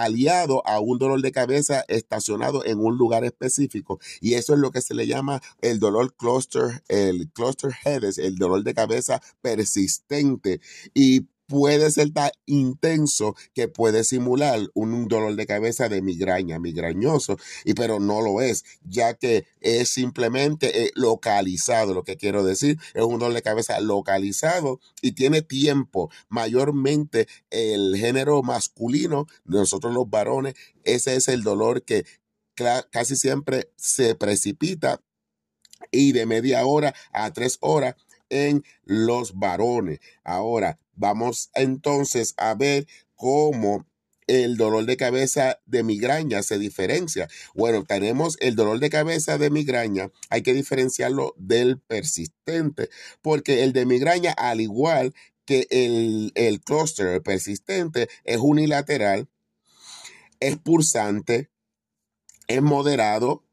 [0.00, 4.00] aliado a un dolor de cabeza estacionado en un lugar específico.
[4.22, 8.36] Y eso es lo que se le llama el dolor cluster el cluster headache el
[8.36, 10.60] dolor de cabeza persistente.
[10.94, 17.38] Y puede ser tan intenso que puede simular un dolor de cabeza de migraña, migrañoso,
[17.64, 22.78] y pero no lo es, ya que es simplemente eh, localizado, lo que quiero decir,
[22.94, 30.08] es un dolor de cabeza localizado y tiene tiempo, mayormente el género masculino, nosotros los
[30.08, 32.04] varones, ese es el dolor que
[32.90, 35.00] casi siempre se precipita
[35.90, 37.94] y de media hora a tres horas
[38.30, 40.00] en los varones.
[40.24, 43.86] Ahora, vamos entonces a ver cómo
[44.26, 47.28] el dolor de cabeza de migraña se diferencia.
[47.54, 52.90] Bueno, tenemos el dolor de cabeza de migraña, hay que diferenciarlo del persistente,
[53.22, 55.14] porque el de migraña, al igual
[55.46, 59.28] que el, el clúster persistente, es unilateral,
[60.40, 61.50] es pulsante,
[62.48, 63.47] es moderado,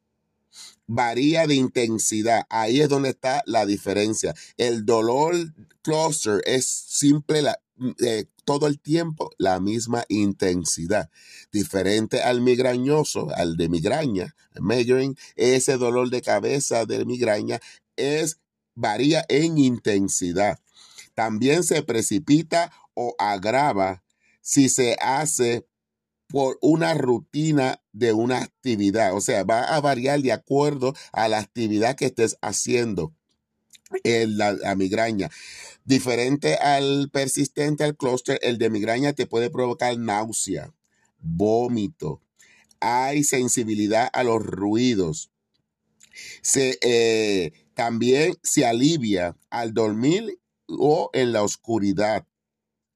[0.87, 2.45] varía de intensidad.
[2.49, 4.33] Ahí es donde está la diferencia.
[4.57, 5.35] El dolor
[5.81, 7.59] cluster es simple la,
[7.99, 11.09] eh, todo el tiempo la misma intensidad.
[11.51, 17.59] Diferente al migrañoso, al de migraña, migraine, ese dolor de cabeza de migraña
[17.95, 18.39] es
[18.75, 20.59] varía en intensidad.
[21.13, 24.03] También se precipita o agrava
[24.41, 25.65] si se hace
[26.27, 29.15] por una rutina de una actividad.
[29.15, 33.13] O sea, va a variar de acuerdo a la actividad que estés haciendo.
[34.03, 35.29] en la, migraña.
[35.85, 40.73] Diferente al persistente, al clúster, el de migraña te puede provocar náusea,
[41.19, 42.21] vómito,
[42.79, 45.31] hay sensibilidad a los ruidos.
[46.41, 52.25] Se, eh, también se alivia al dormir o en la oscuridad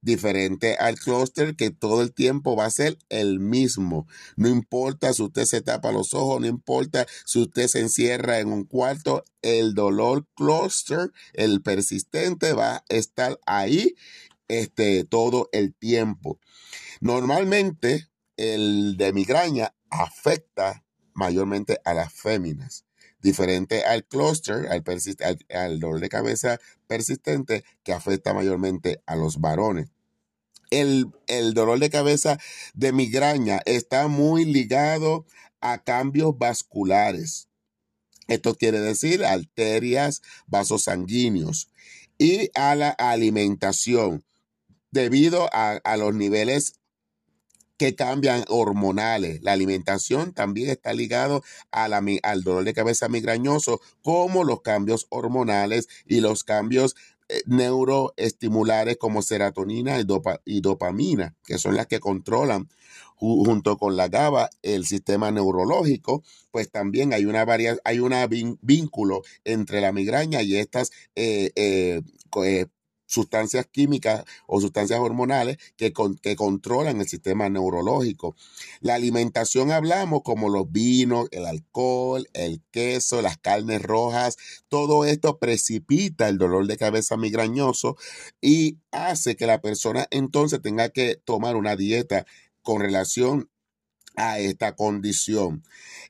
[0.02, 4.08] diferente al clúster que todo el tiempo va a ser el mismo.
[4.36, 8.52] No importa si usted se tapa los ojos, no importa si usted se encierra en
[8.52, 13.96] un cuarto, el dolor clúster, el persistente, va a estar ahí
[14.48, 16.40] este, todo el tiempo.
[17.02, 20.84] Normalmente el de migraña afecta
[21.14, 22.89] mayormente a las féminas
[23.22, 29.90] diferente al cluster, al, dolor de cabeza persistente que afecta mayormente a los varones.
[30.72, 32.40] El, el, dolor de cabeza
[32.74, 35.26] de migraña está muy ligado
[35.62, 37.48] a cambios vasculares.
[38.28, 41.70] Esto quiere decir arterias, vasos sanguíneos
[42.20, 44.24] y a la alimentación
[44.92, 46.79] debido a, a los niveles
[47.80, 49.42] que cambian hormonales.
[49.42, 55.08] La alimentación también está ligado a la, al dolor de cabeza migrañoso, como los cambios
[55.10, 56.96] hormonales y los cambios
[57.30, 59.98] eh, neuroestimulares como serotonina
[60.46, 62.68] y, dopamina, que son las que controlan
[63.16, 67.46] junto con la GABA el sistema neurológico, pues también hay una
[67.84, 72.02] hay un vínculo entre la migraña y estas eh, eh,
[73.10, 75.92] sustancias químicas o sustancias hormonales que,
[76.22, 78.36] que controlan el sistema neurológico.
[78.82, 85.40] La alimentación hablamos como los vinos, el alcohol, el queso, las carnes rojas, todo esto
[85.40, 87.98] precipita el dolor de cabeza migrañoso
[88.42, 92.28] y hace que la persona entonces tenga que tomar una dieta
[92.62, 93.50] con relación
[94.16, 95.64] a esta condición.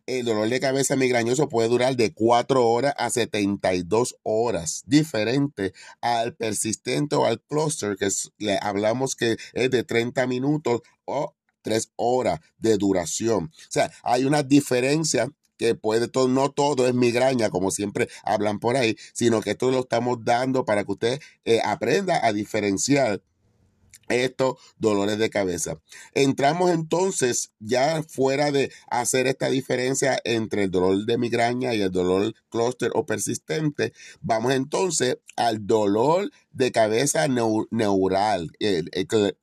[0.05, 6.35] El dolor de cabeza migrañoso puede durar de 4 horas a 72 horas, diferente al
[6.35, 8.09] persistente o al cluster, que
[8.39, 13.51] le hablamos que es de 30 minutos o 3 horas de duración.
[13.53, 18.59] O sea, hay una diferencia que puede todo, no todo es migraña, como siempre hablan
[18.59, 23.21] por ahí, sino que esto lo estamos dando para que usted eh, aprenda a diferenciar
[24.10, 25.80] estos dolores de cabeza.
[26.13, 31.91] Entramos entonces ya fuera de hacer esta diferencia entre el dolor de migraña y el
[31.91, 33.93] dolor clúster o persistente.
[34.22, 38.52] Vamos entonces al dolor de cabeza neural,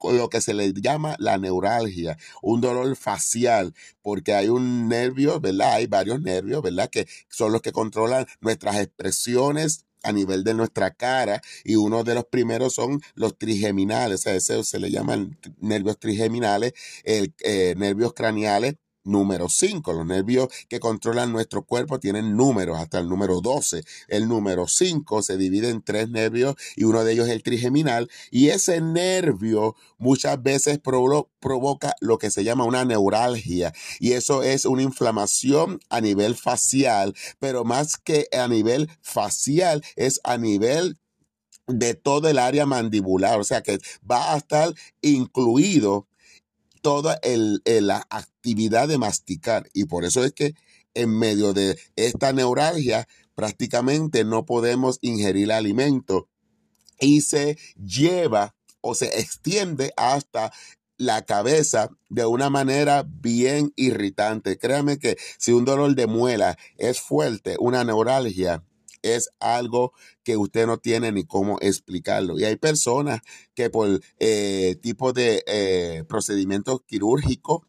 [0.02, 5.74] lo que se le llama la neuralgia, un dolor facial, porque hay un nervio, ¿verdad?
[5.74, 6.90] Hay varios nervios, ¿verdad?
[6.90, 12.14] Que son los que controlan nuestras expresiones a nivel de nuestra cara y uno de
[12.14, 16.72] los primeros son los trigeminales, sea, ese se le llaman nervios trigeminales,
[17.04, 19.92] el, eh, nervios craneales número 5.
[19.92, 23.82] Los nervios que controlan nuestro cuerpo tienen números hasta el número 12.
[24.08, 28.10] El número 5 se divide en tres nervios y uno de ellos es el trigeminal
[28.30, 34.64] y ese nervio muchas veces provoca lo que se llama una neuralgia y eso es
[34.64, 40.98] una inflamación a nivel facial, pero más que a nivel facial es a nivel
[41.66, 46.06] de todo el área mandibular, o sea que va a estar incluido
[46.86, 49.68] toda la actividad de masticar.
[49.74, 50.54] Y por eso es que
[50.94, 56.28] en medio de esta neuralgia prácticamente no podemos ingerir alimento
[57.00, 60.52] y se lleva o se extiende hasta
[60.96, 64.56] la cabeza de una manera bien irritante.
[64.56, 68.62] Créame que si un dolor de muela es fuerte, una neuralgia
[69.02, 72.38] es algo que usted no tiene ni cómo explicarlo.
[72.38, 73.20] Y hay personas
[73.54, 77.62] que por eh, tipo de eh, procedimientos quirúrgicos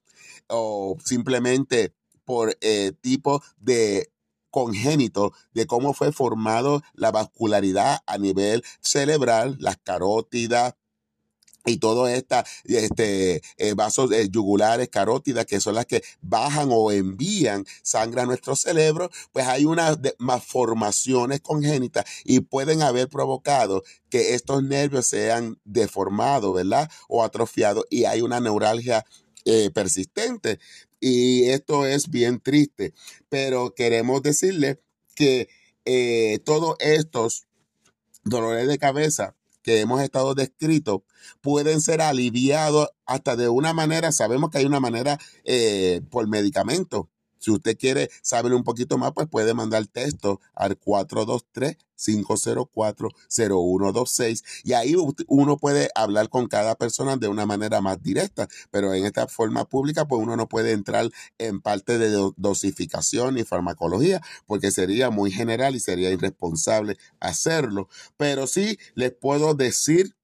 [0.47, 1.93] o simplemente
[2.25, 4.11] por eh, tipo de
[4.49, 10.75] congénito de cómo fue formado la vascularidad a nivel cerebral, las carótidas,
[11.67, 16.91] y todo esta este, eh, vasos eh, yugulares, carótidas, que son las que bajan o
[16.91, 24.33] envían sangre a nuestro cerebro, pues hay unas malformaciones congénitas y pueden haber provocado que
[24.33, 26.89] estos nervios sean deformados, ¿verdad?
[27.07, 29.05] O atrofiados y hay una neuralgia
[29.45, 30.59] eh, persistente.
[30.99, 32.93] Y esto es bien triste,
[33.29, 34.79] pero queremos decirle
[35.15, 35.47] que
[36.43, 37.47] todos estos
[38.25, 39.36] dolores de cabeza
[39.67, 41.01] que hemos estado descritos
[41.41, 47.09] pueden ser aliviados hasta de una manera, sabemos que hay una manera eh, por medicamento.
[47.37, 50.77] Si usted quiere saber un poquito más, pues puede mandar texto al
[51.97, 54.95] 423-504-0126 y ahí
[55.27, 59.65] uno puede hablar con cada persona de una manera más directa, pero en esta forma
[59.65, 65.31] pública, pues uno no puede entrar en parte de dosificación y farmacología porque sería muy
[65.31, 67.89] general y sería irresponsable hacerlo.
[68.17, 70.16] Pero sí les puedo decir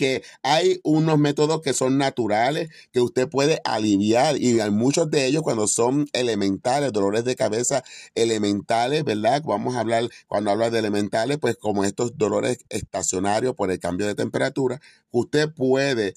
[0.00, 5.26] que hay unos métodos que son naturales que usted puede aliviar y hay muchos de
[5.26, 7.84] ellos cuando son elementales, dolores de cabeza
[8.14, 9.42] elementales, ¿verdad?
[9.44, 14.06] Vamos a hablar, cuando habla de elementales, pues como estos dolores estacionarios por el cambio
[14.06, 14.80] de temperatura,
[15.10, 16.14] usted puede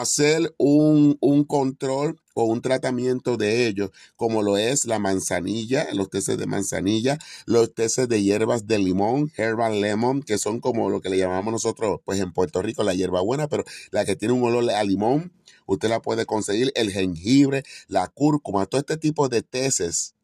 [0.00, 6.08] hacer un, un control o un tratamiento de ellos, como lo es la manzanilla, los
[6.08, 11.02] teces de manzanilla, los teces de hierbas de limón, herbal lemon, que son como lo
[11.02, 14.32] que le llamamos nosotros, pues en Puerto Rico, la hierba buena, pero la que tiene
[14.32, 15.30] un olor a limón,
[15.66, 20.14] usted la puede conseguir, el jengibre, la cúrcuma, todo este tipo de teces,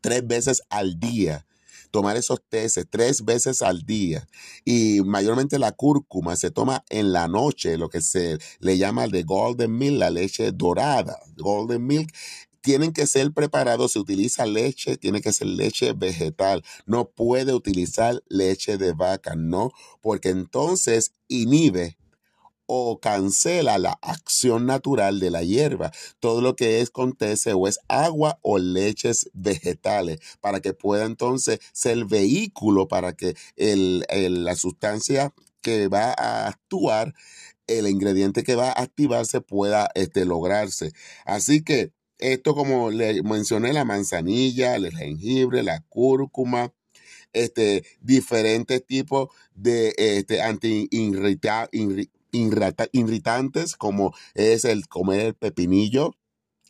[0.00, 1.44] tres veces al día
[1.92, 4.26] tomar esos teces tres veces al día.
[4.64, 9.22] Y mayormente la cúrcuma se toma en la noche, lo que se le llama de
[9.22, 12.12] golden milk, la leche dorada, golden milk.
[12.62, 18.22] Tienen que ser preparados, se utiliza leche, tiene que ser leche vegetal, no puede utilizar
[18.28, 21.98] leche de vaca, no, porque entonces inhibe
[22.74, 25.92] o cancela la acción natural de la hierba.
[26.20, 27.14] Todo lo que es con
[27.54, 34.06] o es agua o leches vegetales para que pueda entonces ser vehículo para que el,
[34.08, 37.12] la sustancia que va a actuar,
[37.66, 40.92] el ingrediente que va a activarse pueda este, lograrse.
[41.26, 46.72] Así que esto como le mencioné, la manzanilla, el jengibre, la cúrcuma,
[47.34, 50.88] este, diferentes tipos de este, anti
[52.32, 56.16] irritantes como es el comer el pepinillo,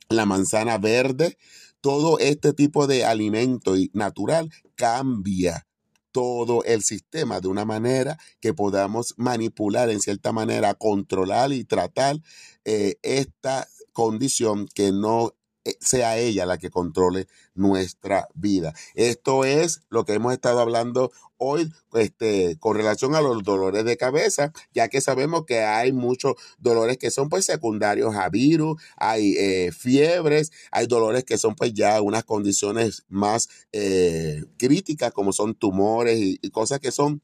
[0.09, 1.39] la manzana verde,
[1.81, 5.67] todo este tipo de alimento natural cambia
[6.13, 12.21] todo el sistema de una manera que podamos manipular en cierta manera, controlar y tratar
[12.65, 15.35] eh, esta condición que no
[15.81, 18.75] sea ella la que controle nuestra vida.
[18.95, 23.97] Esto es lo que hemos estado hablando hoy este, con relación a los dolores de
[23.97, 29.35] cabeza, ya que sabemos que hay muchos dolores que son pues secundarios a virus, hay
[29.37, 35.55] eh, fiebres, hay dolores que son pues ya unas condiciones más eh, críticas como son
[35.55, 37.23] tumores y cosas que son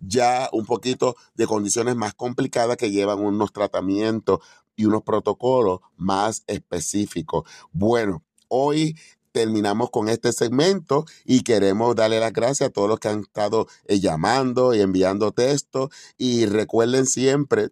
[0.00, 4.40] ya un poquito de condiciones más complicadas que llevan unos tratamientos
[4.76, 7.48] y unos protocolos más específicos.
[7.72, 8.96] Bueno, hoy
[9.32, 13.66] terminamos con este segmento y queremos darle las gracias a todos los que han estado
[13.86, 17.70] eh, llamando y enviando textos y recuerden siempre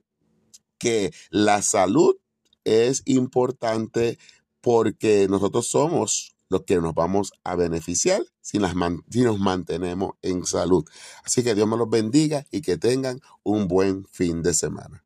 [0.79, 2.17] que la salud
[2.65, 4.19] es importante
[4.61, 8.75] porque nosotros somos los que nos vamos a beneficiar si, las
[9.11, 10.85] si nos mantenemos en salud.
[11.25, 15.05] Así que Dios me los bendiga y que tengan un buen fin de semana.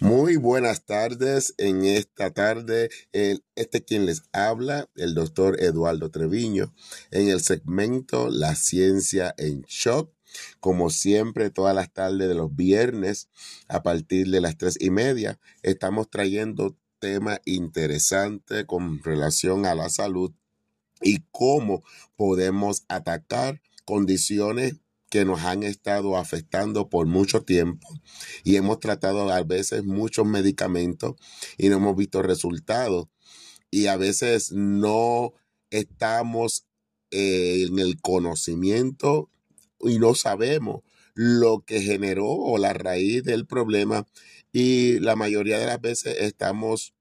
[0.00, 1.54] Muy buenas tardes.
[1.58, 6.72] En esta tarde, el, este quien les habla, el doctor Eduardo Treviño,
[7.10, 10.12] en el segmento La ciencia en shock.
[10.60, 13.28] Como siempre, todas las tardes de los viernes,
[13.66, 19.88] a partir de las tres y media, estamos trayendo temas interesantes con relación a la
[19.88, 20.32] salud
[21.00, 21.82] y cómo
[22.14, 24.76] podemos atacar condiciones
[25.10, 27.88] que nos han estado afectando por mucho tiempo
[28.44, 31.14] y hemos tratado a veces muchos medicamentos
[31.56, 33.06] y no hemos visto resultados.
[33.70, 35.32] Y a veces no
[35.70, 36.66] estamos
[37.10, 39.30] eh, en el conocimiento
[39.80, 40.82] y no sabemos
[41.14, 44.06] lo que generó o la raíz del problema.
[44.52, 46.94] Y la mayoría de las veces estamos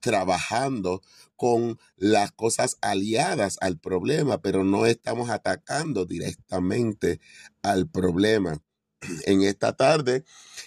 [0.00, 1.02] trabajando
[1.36, 7.20] con las cosas aliadas al problema, pero no estamos atacando directamente
[7.62, 8.62] al problema.
[9.26, 10.24] En esta tarde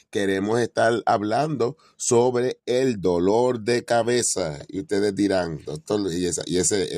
[0.10, 4.60] queremos estar hablando sobre el dolor de cabeza.
[4.68, 6.44] Y ustedes dirán, doctor, y, ese,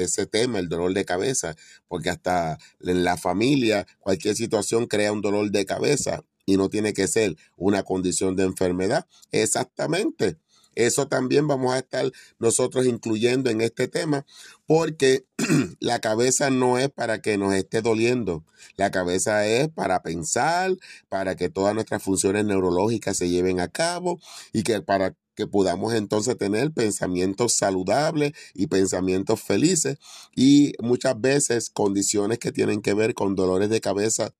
[0.03, 1.55] ese tema, el dolor de cabeza,
[1.87, 6.93] porque hasta en la familia cualquier situación crea un dolor de cabeza y no tiene
[6.93, 9.05] que ser una condición de enfermedad.
[9.31, 10.37] Exactamente.
[10.75, 14.25] Eso también vamos a estar nosotros incluyendo en este tema,
[14.65, 15.25] porque
[15.79, 18.43] la cabeza no es para que nos esté doliendo,
[18.75, 20.77] la cabeza es para pensar,
[21.09, 24.19] para que todas nuestras funciones neurológicas se lleven a cabo
[24.53, 29.97] y que para que podamos entonces tener pensamientos saludables y pensamientos felices.
[30.35, 34.33] Y muchas veces condiciones que tienen que ver con dolores de cabeza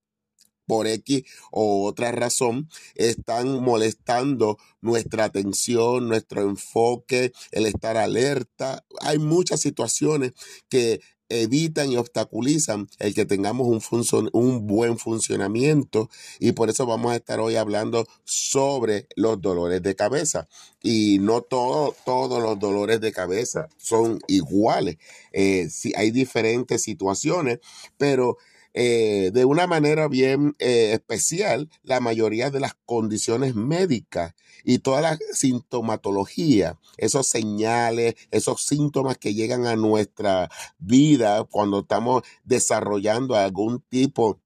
[0.70, 8.86] por X o otra razón, están molestando nuestra atención, nuestro enfoque, el estar alerta.
[9.02, 10.34] Hay muchas situaciones
[10.70, 16.10] que evitan y obstaculizan el que tengamos un, un buen funcionamiento
[16.40, 20.48] y por eso vamos a estar hoy hablando sobre los dolores de cabeza
[20.82, 24.98] y no todo, todos los dolores de cabeza son iguales.
[25.32, 27.60] Eh, hay diferentes situaciones,
[27.98, 28.38] pero
[28.74, 35.02] eh, de una manera bien eh, especial la mayoría de las condiciones médicas y toda
[35.02, 43.82] la sintomatología, esos señales, esos síntomas que llegan a nuestra vida cuando estamos desarrollando algún
[43.90, 44.40] tipo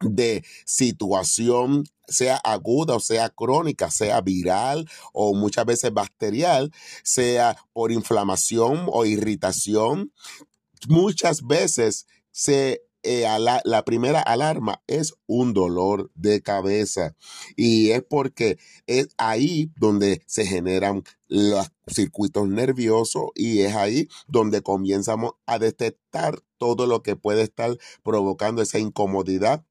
[0.00, 7.92] de situación sea aguda o sea crónica, sea viral o muchas veces bacterial, sea por
[7.92, 10.12] inflamación o irritación,
[10.88, 13.26] muchas veces se eh,
[13.64, 17.14] la primera alarma es un dolor de cabeza.
[17.56, 24.62] Y es porque es ahí donde se generan los circuitos nerviosos y es ahí donde
[24.62, 29.64] comenzamos a detectar todo lo que puede estar provocando esa incomodidad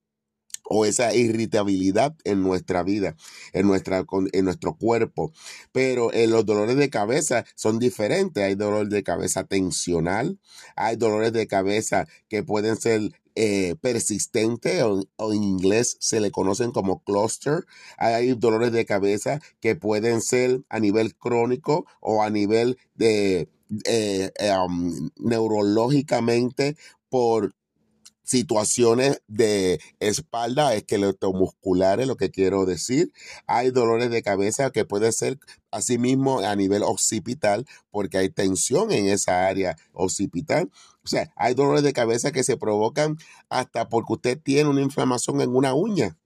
[0.69, 3.15] o esa irritabilidad en nuestra vida,
[3.53, 5.31] en, nuestra, en nuestro cuerpo.
[5.71, 8.43] Pero eh, los dolores de cabeza son diferentes.
[8.43, 10.39] Hay dolor de cabeza tensional,
[10.75, 16.71] hay dolores de cabeza que pueden ser eh, persistentes o, en inglés se le conocen
[16.71, 17.65] como cluster.
[17.97, 23.47] Hay dolores de cabeza que pueden ser a nivel crónico o a nivel de
[23.85, 24.31] eh,
[24.65, 26.77] um, neurológicamente
[27.09, 27.53] por
[28.27, 33.13] situaciones de espalda, esqueletomusculares, lo que quiero decir.
[33.47, 35.39] Hay dolores de cabeza que puede ser
[35.71, 40.69] asimismo a nivel occipital porque hay tensión en esa área occipital.
[41.05, 43.17] O sea, hay dolores de cabeza que se provocan
[43.49, 46.17] hasta porque usted tiene una inflamación en una uña.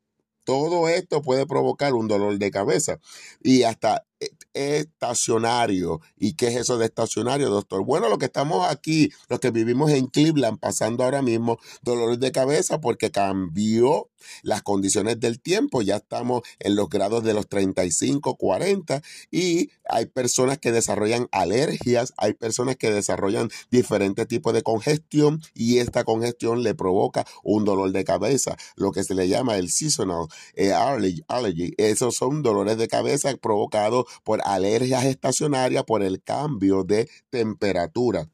[0.44, 3.00] Todo esto puede provocar un dolor de cabeza
[3.44, 4.08] y hasta
[4.54, 6.02] estacionario.
[6.18, 7.84] ¿Y qué es eso de estacionario, doctor?
[7.86, 12.32] Bueno, lo que estamos aquí, los que vivimos en Cleveland, pasando ahora mismo dolores de
[12.32, 14.10] cabeza porque cambió
[14.44, 15.82] las condiciones del tiempo.
[15.82, 19.02] Ya estamos en los grados de los 35, 40
[19.32, 25.80] y hay personas que desarrollan alergias, hay personas que desarrollan diferentes tipos de congestión y
[25.80, 30.28] esta congestión le provoca un dolor de cabeza, lo que se le llama el seasonal
[30.56, 31.74] eh, allergy.
[31.78, 38.30] Esos son dolores de cabeza provocados por alergias estacionarias por el cambio de temperatura.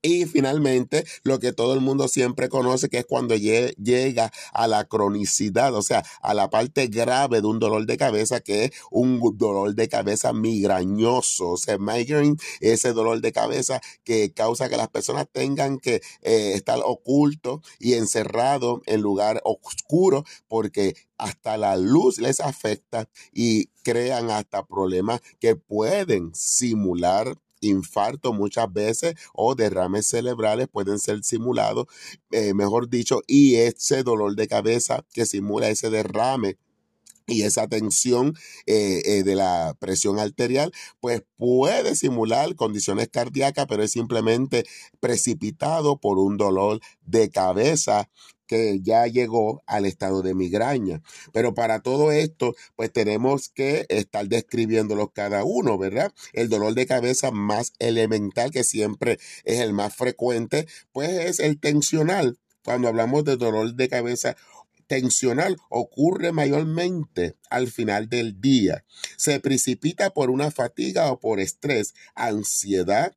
[0.00, 4.84] Y finalmente, lo que todo el mundo siempre conoce, que es cuando llega a la
[4.84, 9.20] cronicidad, o sea, a la parte grave de un dolor de cabeza, que es un
[9.36, 11.50] dolor de cabeza migrañoso.
[11.50, 16.52] O sea, migraine, ese dolor de cabeza que causa que las personas tengan que eh,
[16.54, 24.30] estar ocultos y encerrados en lugar oscuro, porque hasta la luz les afecta y crean
[24.30, 31.86] hasta problemas que pueden simular infarto muchas veces o derrames cerebrales pueden ser simulados,
[32.30, 36.56] eh, mejor dicho, y ese dolor de cabeza que simula ese derrame
[37.28, 38.34] y esa tensión
[38.66, 44.64] eh, eh, de la presión arterial, pues puede simular condiciones cardíacas, pero es simplemente
[44.98, 48.08] precipitado por un dolor de cabeza
[48.48, 51.02] que ya llegó al estado de migraña.
[51.32, 56.12] Pero para todo esto, pues tenemos que estar describiéndolos cada uno, ¿verdad?
[56.32, 61.60] El dolor de cabeza más elemental, que siempre es el más frecuente, pues es el
[61.60, 62.38] tensional.
[62.64, 64.36] Cuando hablamos de dolor de cabeza
[64.88, 68.84] tensional ocurre mayormente al final del día.
[69.16, 73.14] Se precipita por una fatiga o por estrés, ansiedad,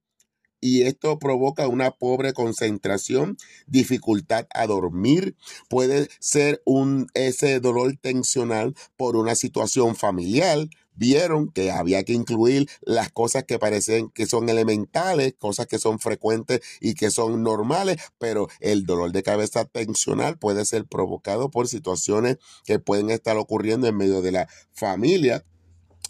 [0.61, 3.37] y esto provoca una pobre concentración,
[3.67, 5.35] dificultad a dormir,
[5.67, 12.69] puede ser un ese dolor tensional por una situación familiar, vieron que había que incluir
[12.81, 17.97] las cosas que parecen que son elementales, cosas que son frecuentes y que son normales,
[18.19, 23.87] pero el dolor de cabeza tensional puede ser provocado por situaciones que pueden estar ocurriendo
[23.87, 25.43] en medio de la familia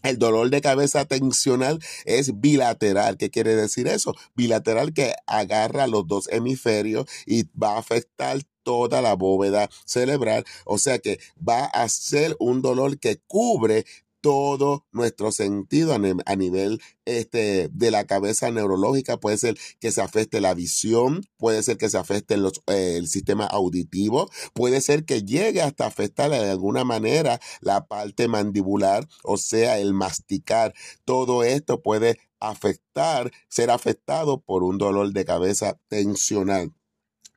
[0.04, 3.18] el dolor de cabeza tensional es bilateral.
[3.18, 4.16] ¿Qué quiere decir eso?
[4.36, 10.46] Bilateral que agarra los dos hemisferios y va a afectar toda la bóveda cerebral.
[10.66, 13.86] O sea que va a ser un dolor que cubre
[14.22, 19.18] todo nuestro sentido a, nivel este, de la cabeza neurológica.
[19.18, 23.46] Puede ser que se afecte la visión, puede ser que se afecte eh, el sistema
[23.46, 29.80] auditivo, puede ser que llegue hasta afectar de alguna manera la parte mandibular, o sea,
[29.80, 30.74] el masticar.
[31.04, 36.74] Todo esto puede afectar, ser afectado por un dolor de cabeza tensional.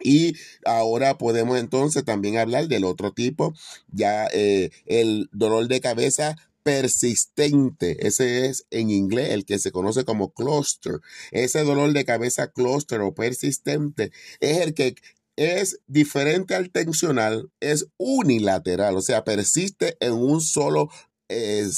[0.00, 0.34] Y
[0.66, 3.54] ahora podemos entonces también hablar del otro tipo,
[3.88, 8.06] ya eh, el dolor de cabeza persistente.
[8.06, 11.00] Ese es en inglés el que se conoce como cluster.
[11.30, 14.10] Ese dolor de cabeza cluster o persistente
[14.40, 14.96] es el que
[15.36, 20.90] es diferente al tensional, es unilateral, o sea, persiste en un solo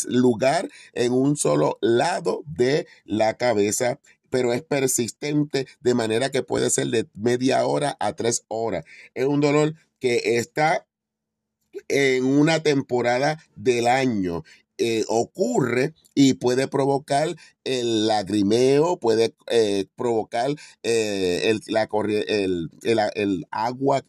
[0.08, 6.68] lugar, en un solo lado de la cabeza pero es persistente de manera que puede
[6.68, 8.84] ser de media hora a tres horas.
[9.14, 10.86] Es un dolor que está
[11.88, 14.44] en una temporada del año
[14.78, 20.50] eh, ocurre y puede provocar el lagrimeo, puede eh, provocar
[20.82, 21.88] eh, el, la
[22.28, 22.70] el,
[23.14, 24.04] el, agua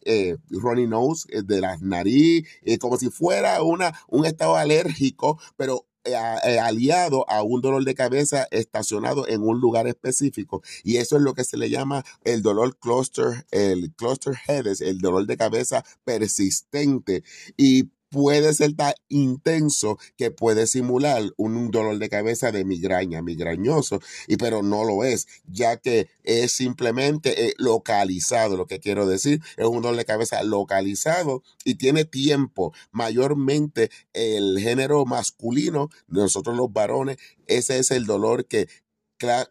[0.50, 2.46] running nose de la nariz,
[2.80, 9.26] como si fuera una, un estado alérgico, pero aliado a un dolor de cabeza estacionado
[9.28, 10.62] en un lugar específico.
[10.84, 14.98] Y eso es lo que se le llama el dolor cluster, el cluster headache, el
[14.98, 17.24] dolor de cabeza persistente.
[17.56, 24.00] Y puede ser tan intenso que puede simular un, dolor de cabeza de migraña, migrañoso,
[24.26, 29.42] y pero no lo es, ya que es simplemente eh, localizado, lo que quiero decir,
[29.56, 36.72] es un dolor de cabeza localizado y tiene tiempo, mayormente el género masculino, nosotros los
[36.72, 38.68] varones, ese es el dolor que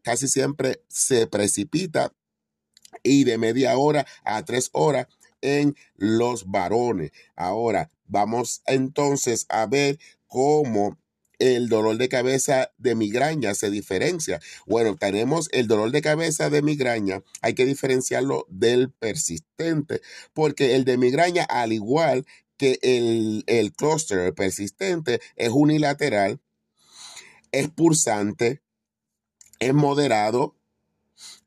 [0.03, 2.13] casi siempre se precipita
[3.03, 5.07] y de media hora a tres horas
[5.41, 7.11] en los varones.
[7.35, 10.97] Ahora, vamos entonces a ver cómo
[11.39, 14.39] el dolor de cabeza de migraña se diferencia.
[14.65, 20.01] Bueno, tenemos el dolor de cabeza de migraña, hay que diferenciarlo del persistente,
[20.33, 22.25] porque el de migraña, al igual
[22.57, 26.39] que el, el clúster persistente, es unilateral,
[27.51, 28.61] es pulsante,
[29.59, 30.56] es moderado,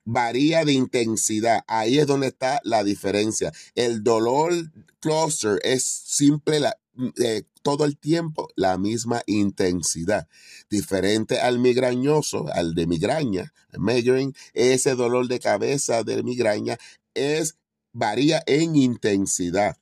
[0.05, 1.64] varía de intensidad.
[1.66, 3.53] Ahí es donde está la diferencia.
[3.74, 4.53] El dolor
[5.01, 6.76] cluster es simple la,
[7.22, 10.28] eh, todo el tiempo la misma intensidad.
[10.68, 16.78] Diferente al migrañoso, al de migraña, migraine, ese dolor de cabeza de migraña
[17.14, 17.57] es
[17.92, 19.76] varía en intensidad.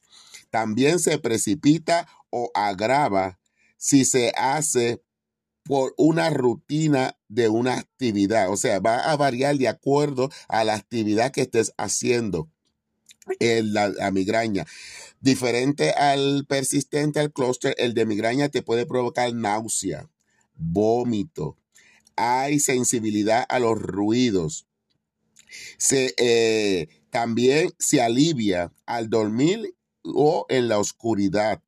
[0.51, 3.39] También se precipita o agrava
[3.77, 5.03] si se hace
[5.69, 8.51] por una rutina de una actividad.
[8.51, 12.49] O sea, va a variar de acuerdo a la actividad que estés haciendo.
[13.41, 14.67] en la, migraña.
[15.21, 20.09] Diferente al persistente, al clúster, el de migraña te puede provocar náusea,
[20.57, 21.59] vómito.
[22.17, 24.67] Hay sensibilidad a los ruidos.
[25.77, 31.61] Se, eh, también se alivia al dormir o en la oscuridad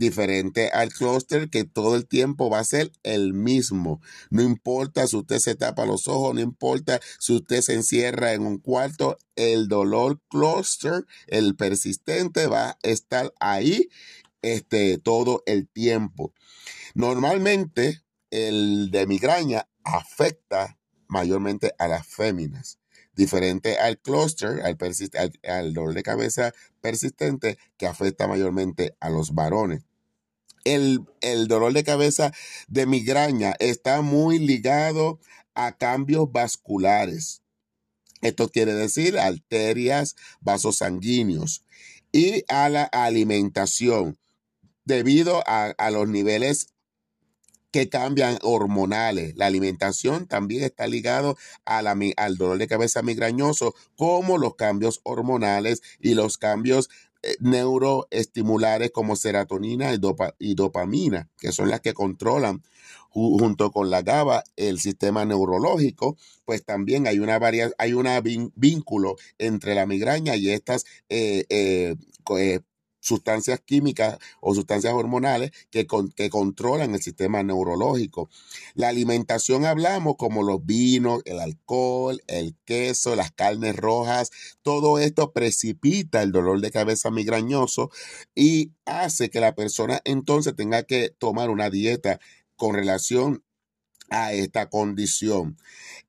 [0.00, 4.00] diferente al clúster que todo el tiempo va a ser el mismo.
[4.30, 8.46] No importa si usted se tapa los ojos, no importa si usted se encierra en
[8.46, 13.90] un cuarto, el dolor clúster, el persistente, va a estar ahí
[14.40, 16.32] este, todo el tiempo.
[16.94, 20.78] Normalmente el de migraña afecta
[21.08, 22.78] mayormente a las féminas
[23.12, 24.78] diferente al clúster, al,
[25.46, 29.89] al, dolor de cabeza persistente, que afecta mayormente a los varones.
[30.64, 31.06] El,
[31.48, 32.32] dolor de cabeza
[32.68, 35.18] de migraña está muy ligado
[35.54, 37.42] a cambios vasculares.
[38.20, 41.64] Esto quiere decir arterias, vasos sanguíneos
[42.12, 44.18] y a la alimentación
[44.84, 46.68] debido a, los niveles
[47.70, 49.36] que cambian hormonales.
[49.36, 55.00] La alimentación también está ligado a la, al dolor de cabeza migrañoso, como los cambios
[55.04, 56.90] hormonales y los cambios
[57.40, 59.92] neuroestimulares como serotonina
[60.38, 62.62] y, dopamina, que son las que controlan
[63.10, 67.40] junto con la GABA el sistema neurológico, pues también hay una
[67.78, 71.96] hay un vínculo entre la migraña y estas eh, eh,
[73.00, 78.30] sustancias químicas o sustancias hormonales que, que controlan el sistema neurológico.
[78.74, 84.30] La alimentación hablamos como los vinos, el alcohol, el queso, las carnes rojas,
[84.62, 87.90] todo esto precipita el dolor de cabeza migrañoso
[88.34, 92.20] y hace que la persona entonces tenga que tomar una dieta
[92.56, 93.42] con relación
[94.10, 95.56] a esta condición.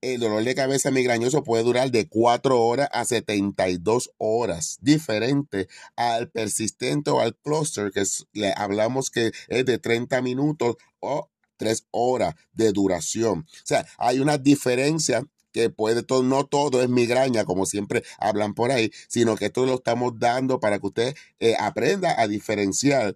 [0.01, 6.29] El dolor de cabeza migrañoso puede durar de 4 horas a 72 horas, diferente al
[6.29, 12.35] persistente o al cluster, que le hablamos que es de 30 minutos o 3 horas
[12.53, 13.45] de duración.
[13.47, 18.53] O sea, hay una diferencia que puede todo, no todo es migraña, como siempre hablan
[18.53, 23.15] por ahí, sino que esto lo estamos dando para que usted eh, aprenda a diferenciar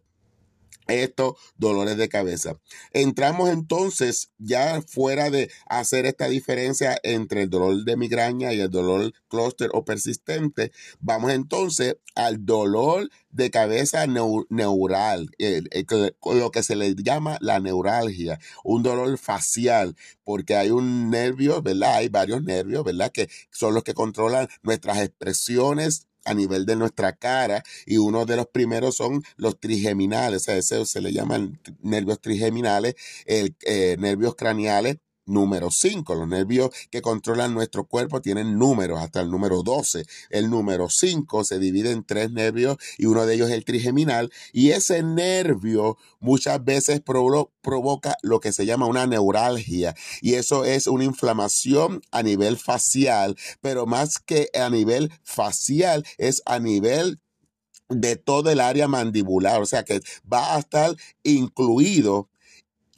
[0.88, 2.60] estos dolores de cabeza.
[2.92, 8.70] Entramos entonces ya fuera de hacer esta diferencia entre el dolor de migraña y el
[8.70, 10.72] dolor clúster o persistente.
[11.00, 15.30] Vamos entonces al dolor de cabeza neural,
[16.24, 21.96] lo que se le llama la neuralgia, un dolor facial, porque hay un nervio, ¿verdad?
[21.96, 23.12] Hay varios nervios, ¿verdad?
[23.12, 28.36] Que son los que controlan nuestras expresiones a nivel de nuestra cara y uno de
[28.36, 32.96] los primeros son los trigeminales, o sea, ese se le llaman nervios trigeminales,
[33.26, 36.16] el, eh, nervios craneales número 5.
[36.16, 40.06] Los nervios que controlan nuestro cuerpo tienen números hasta el número 12.
[40.30, 44.32] El número 5 se divide en tres nervios y uno de ellos es el trigeminal
[44.54, 50.88] y ese nervio muchas veces provoca lo que se llama una neuralgia y eso es
[50.88, 57.20] una inflamación a nivel facial, pero más que a nivel facial es a nivel
[57.90, 60.02] de todo el área mandibular, o sea que
[60.32, 62.30] va a estar incluido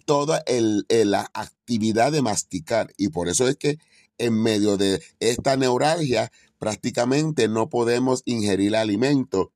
[0.08, 0.41] toda
[0.88, 2.93] la actividad de masticar.
[2.97, 3.78] Y por eso es que
[4.18, 9.51] en medio de esta neuralgia prácticamente no podemos ingerir alimento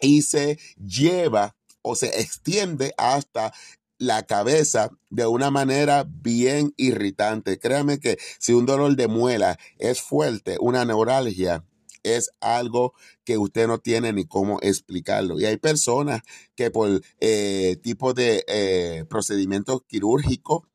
[0.00, 3.52] y se lleva o se extiende hasta
[3.98, 7.58] la cabeza de una manera bien irritante.
[7.58, 11.62] Créame que si un dolor de muela es fuerte, una neuralgia,
[12.04, 12.94] es algo
[13.24, 15.40] que usted no tiene ni cómo explicarlo.
[15.40, 16.22] Y hay personas
[16.54, 20.68] que por eh, tipo de eh, procedimiento quirúrgico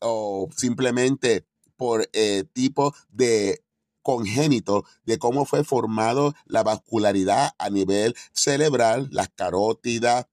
[0.00, 1.44] o simplemente
[1.76, 3.62] por eh, tipo de
[4.02, 10.26] congénito de cómo fue formado la vascularidad a nivel cerebral, las carótidas,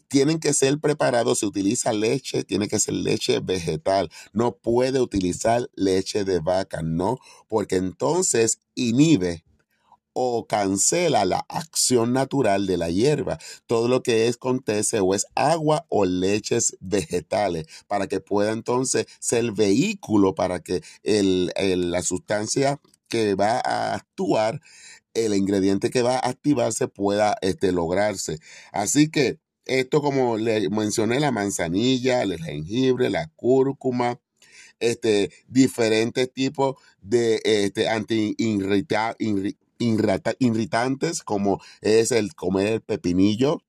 [0.09, 1.41] tienen que ser preparados.
[1.41, 4.11] Si utiliza leche, tiene que ser leche vegetal.
[4.33, 7.19] No puede utilizar leche de vaca, no,
[7.49, 9.46] porque entonces inhibe
[10.19, 13.39] o cancela la acción natural de la hierba.
[13.67, 19.05] Todo lo que es con o es agua o leches vegetales para que pueda entonces
[19.21, 21.53] ser vehículo para que el,
[21.91, 24.63] la sustancia que va a actuar,
[25.13, 28.39] el ingrediente que va a activarse pueda este, lograrse.
[28.73, 34.19] Así que esto como le mencioné, la manzanilla, el jengibre, la cúrcuma,
[34.81, 38.35] este, diferentes tipos de este, anti
[39.79, 43.63] irritantes como es el comer el pepinillo,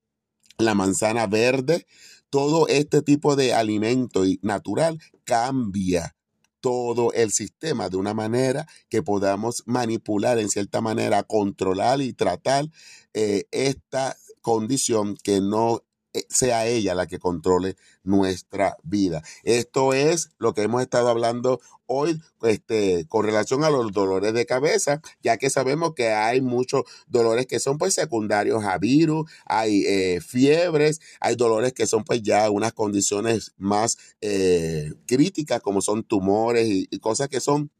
[0.58, 1.86] la manzana verde,
[2.30, 6.14] todo este tipo de alimento natural cambia
[6.60, 12.66] todo el sistema de una manera que podamos manipular en cierta manera, controlar y tratar
[13.14, 15.82] eh, esta condición que no
[16.28, 19.22] sea ella la que controle nuestra vida.
[19.42, 24.46] Esto es lo que hemos estado hablando hoy este, con relación a los dolores de
[24.46, 29.84] cabeza, ya que sabemos que hay muchos dolores que son pues secundarios a virus, hay
[29.86, 36.04] eh, fiebres, hay dolores que son pues ya unas condiciones más eh, críticas como son
[36.04, 37.70] tumores y cosas que son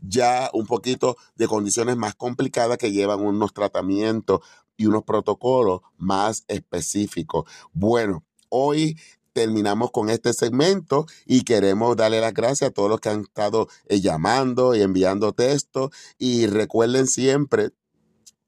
[0.00, 4.40] ya un poquito de condiciones más complicadas que llevan unos tratamientos
[4.78, 7.44] y unos protocolos más específicos.
[7.74, 8.96] Bueno, hoy
[9.34, 13.68] terminamos con este segmento y queremos darle las gracias a todos los que han estado
[13.86, 17.70] eh, llamando y enviando textos y recuerden siempre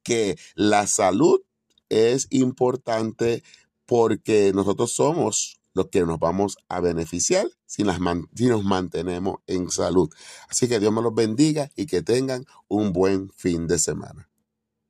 [0.02, 1.42] que la salud
[1.90, 3.42] es importante
[3.84, 7.98] porque nosotros somos los que nos vamos a beneficiar si, las
[8.34, 10.10] si nos mantenemos en salud.
[10.48, 14.29] Así que Dios me los bendiga y que tengan un buen fin de semana.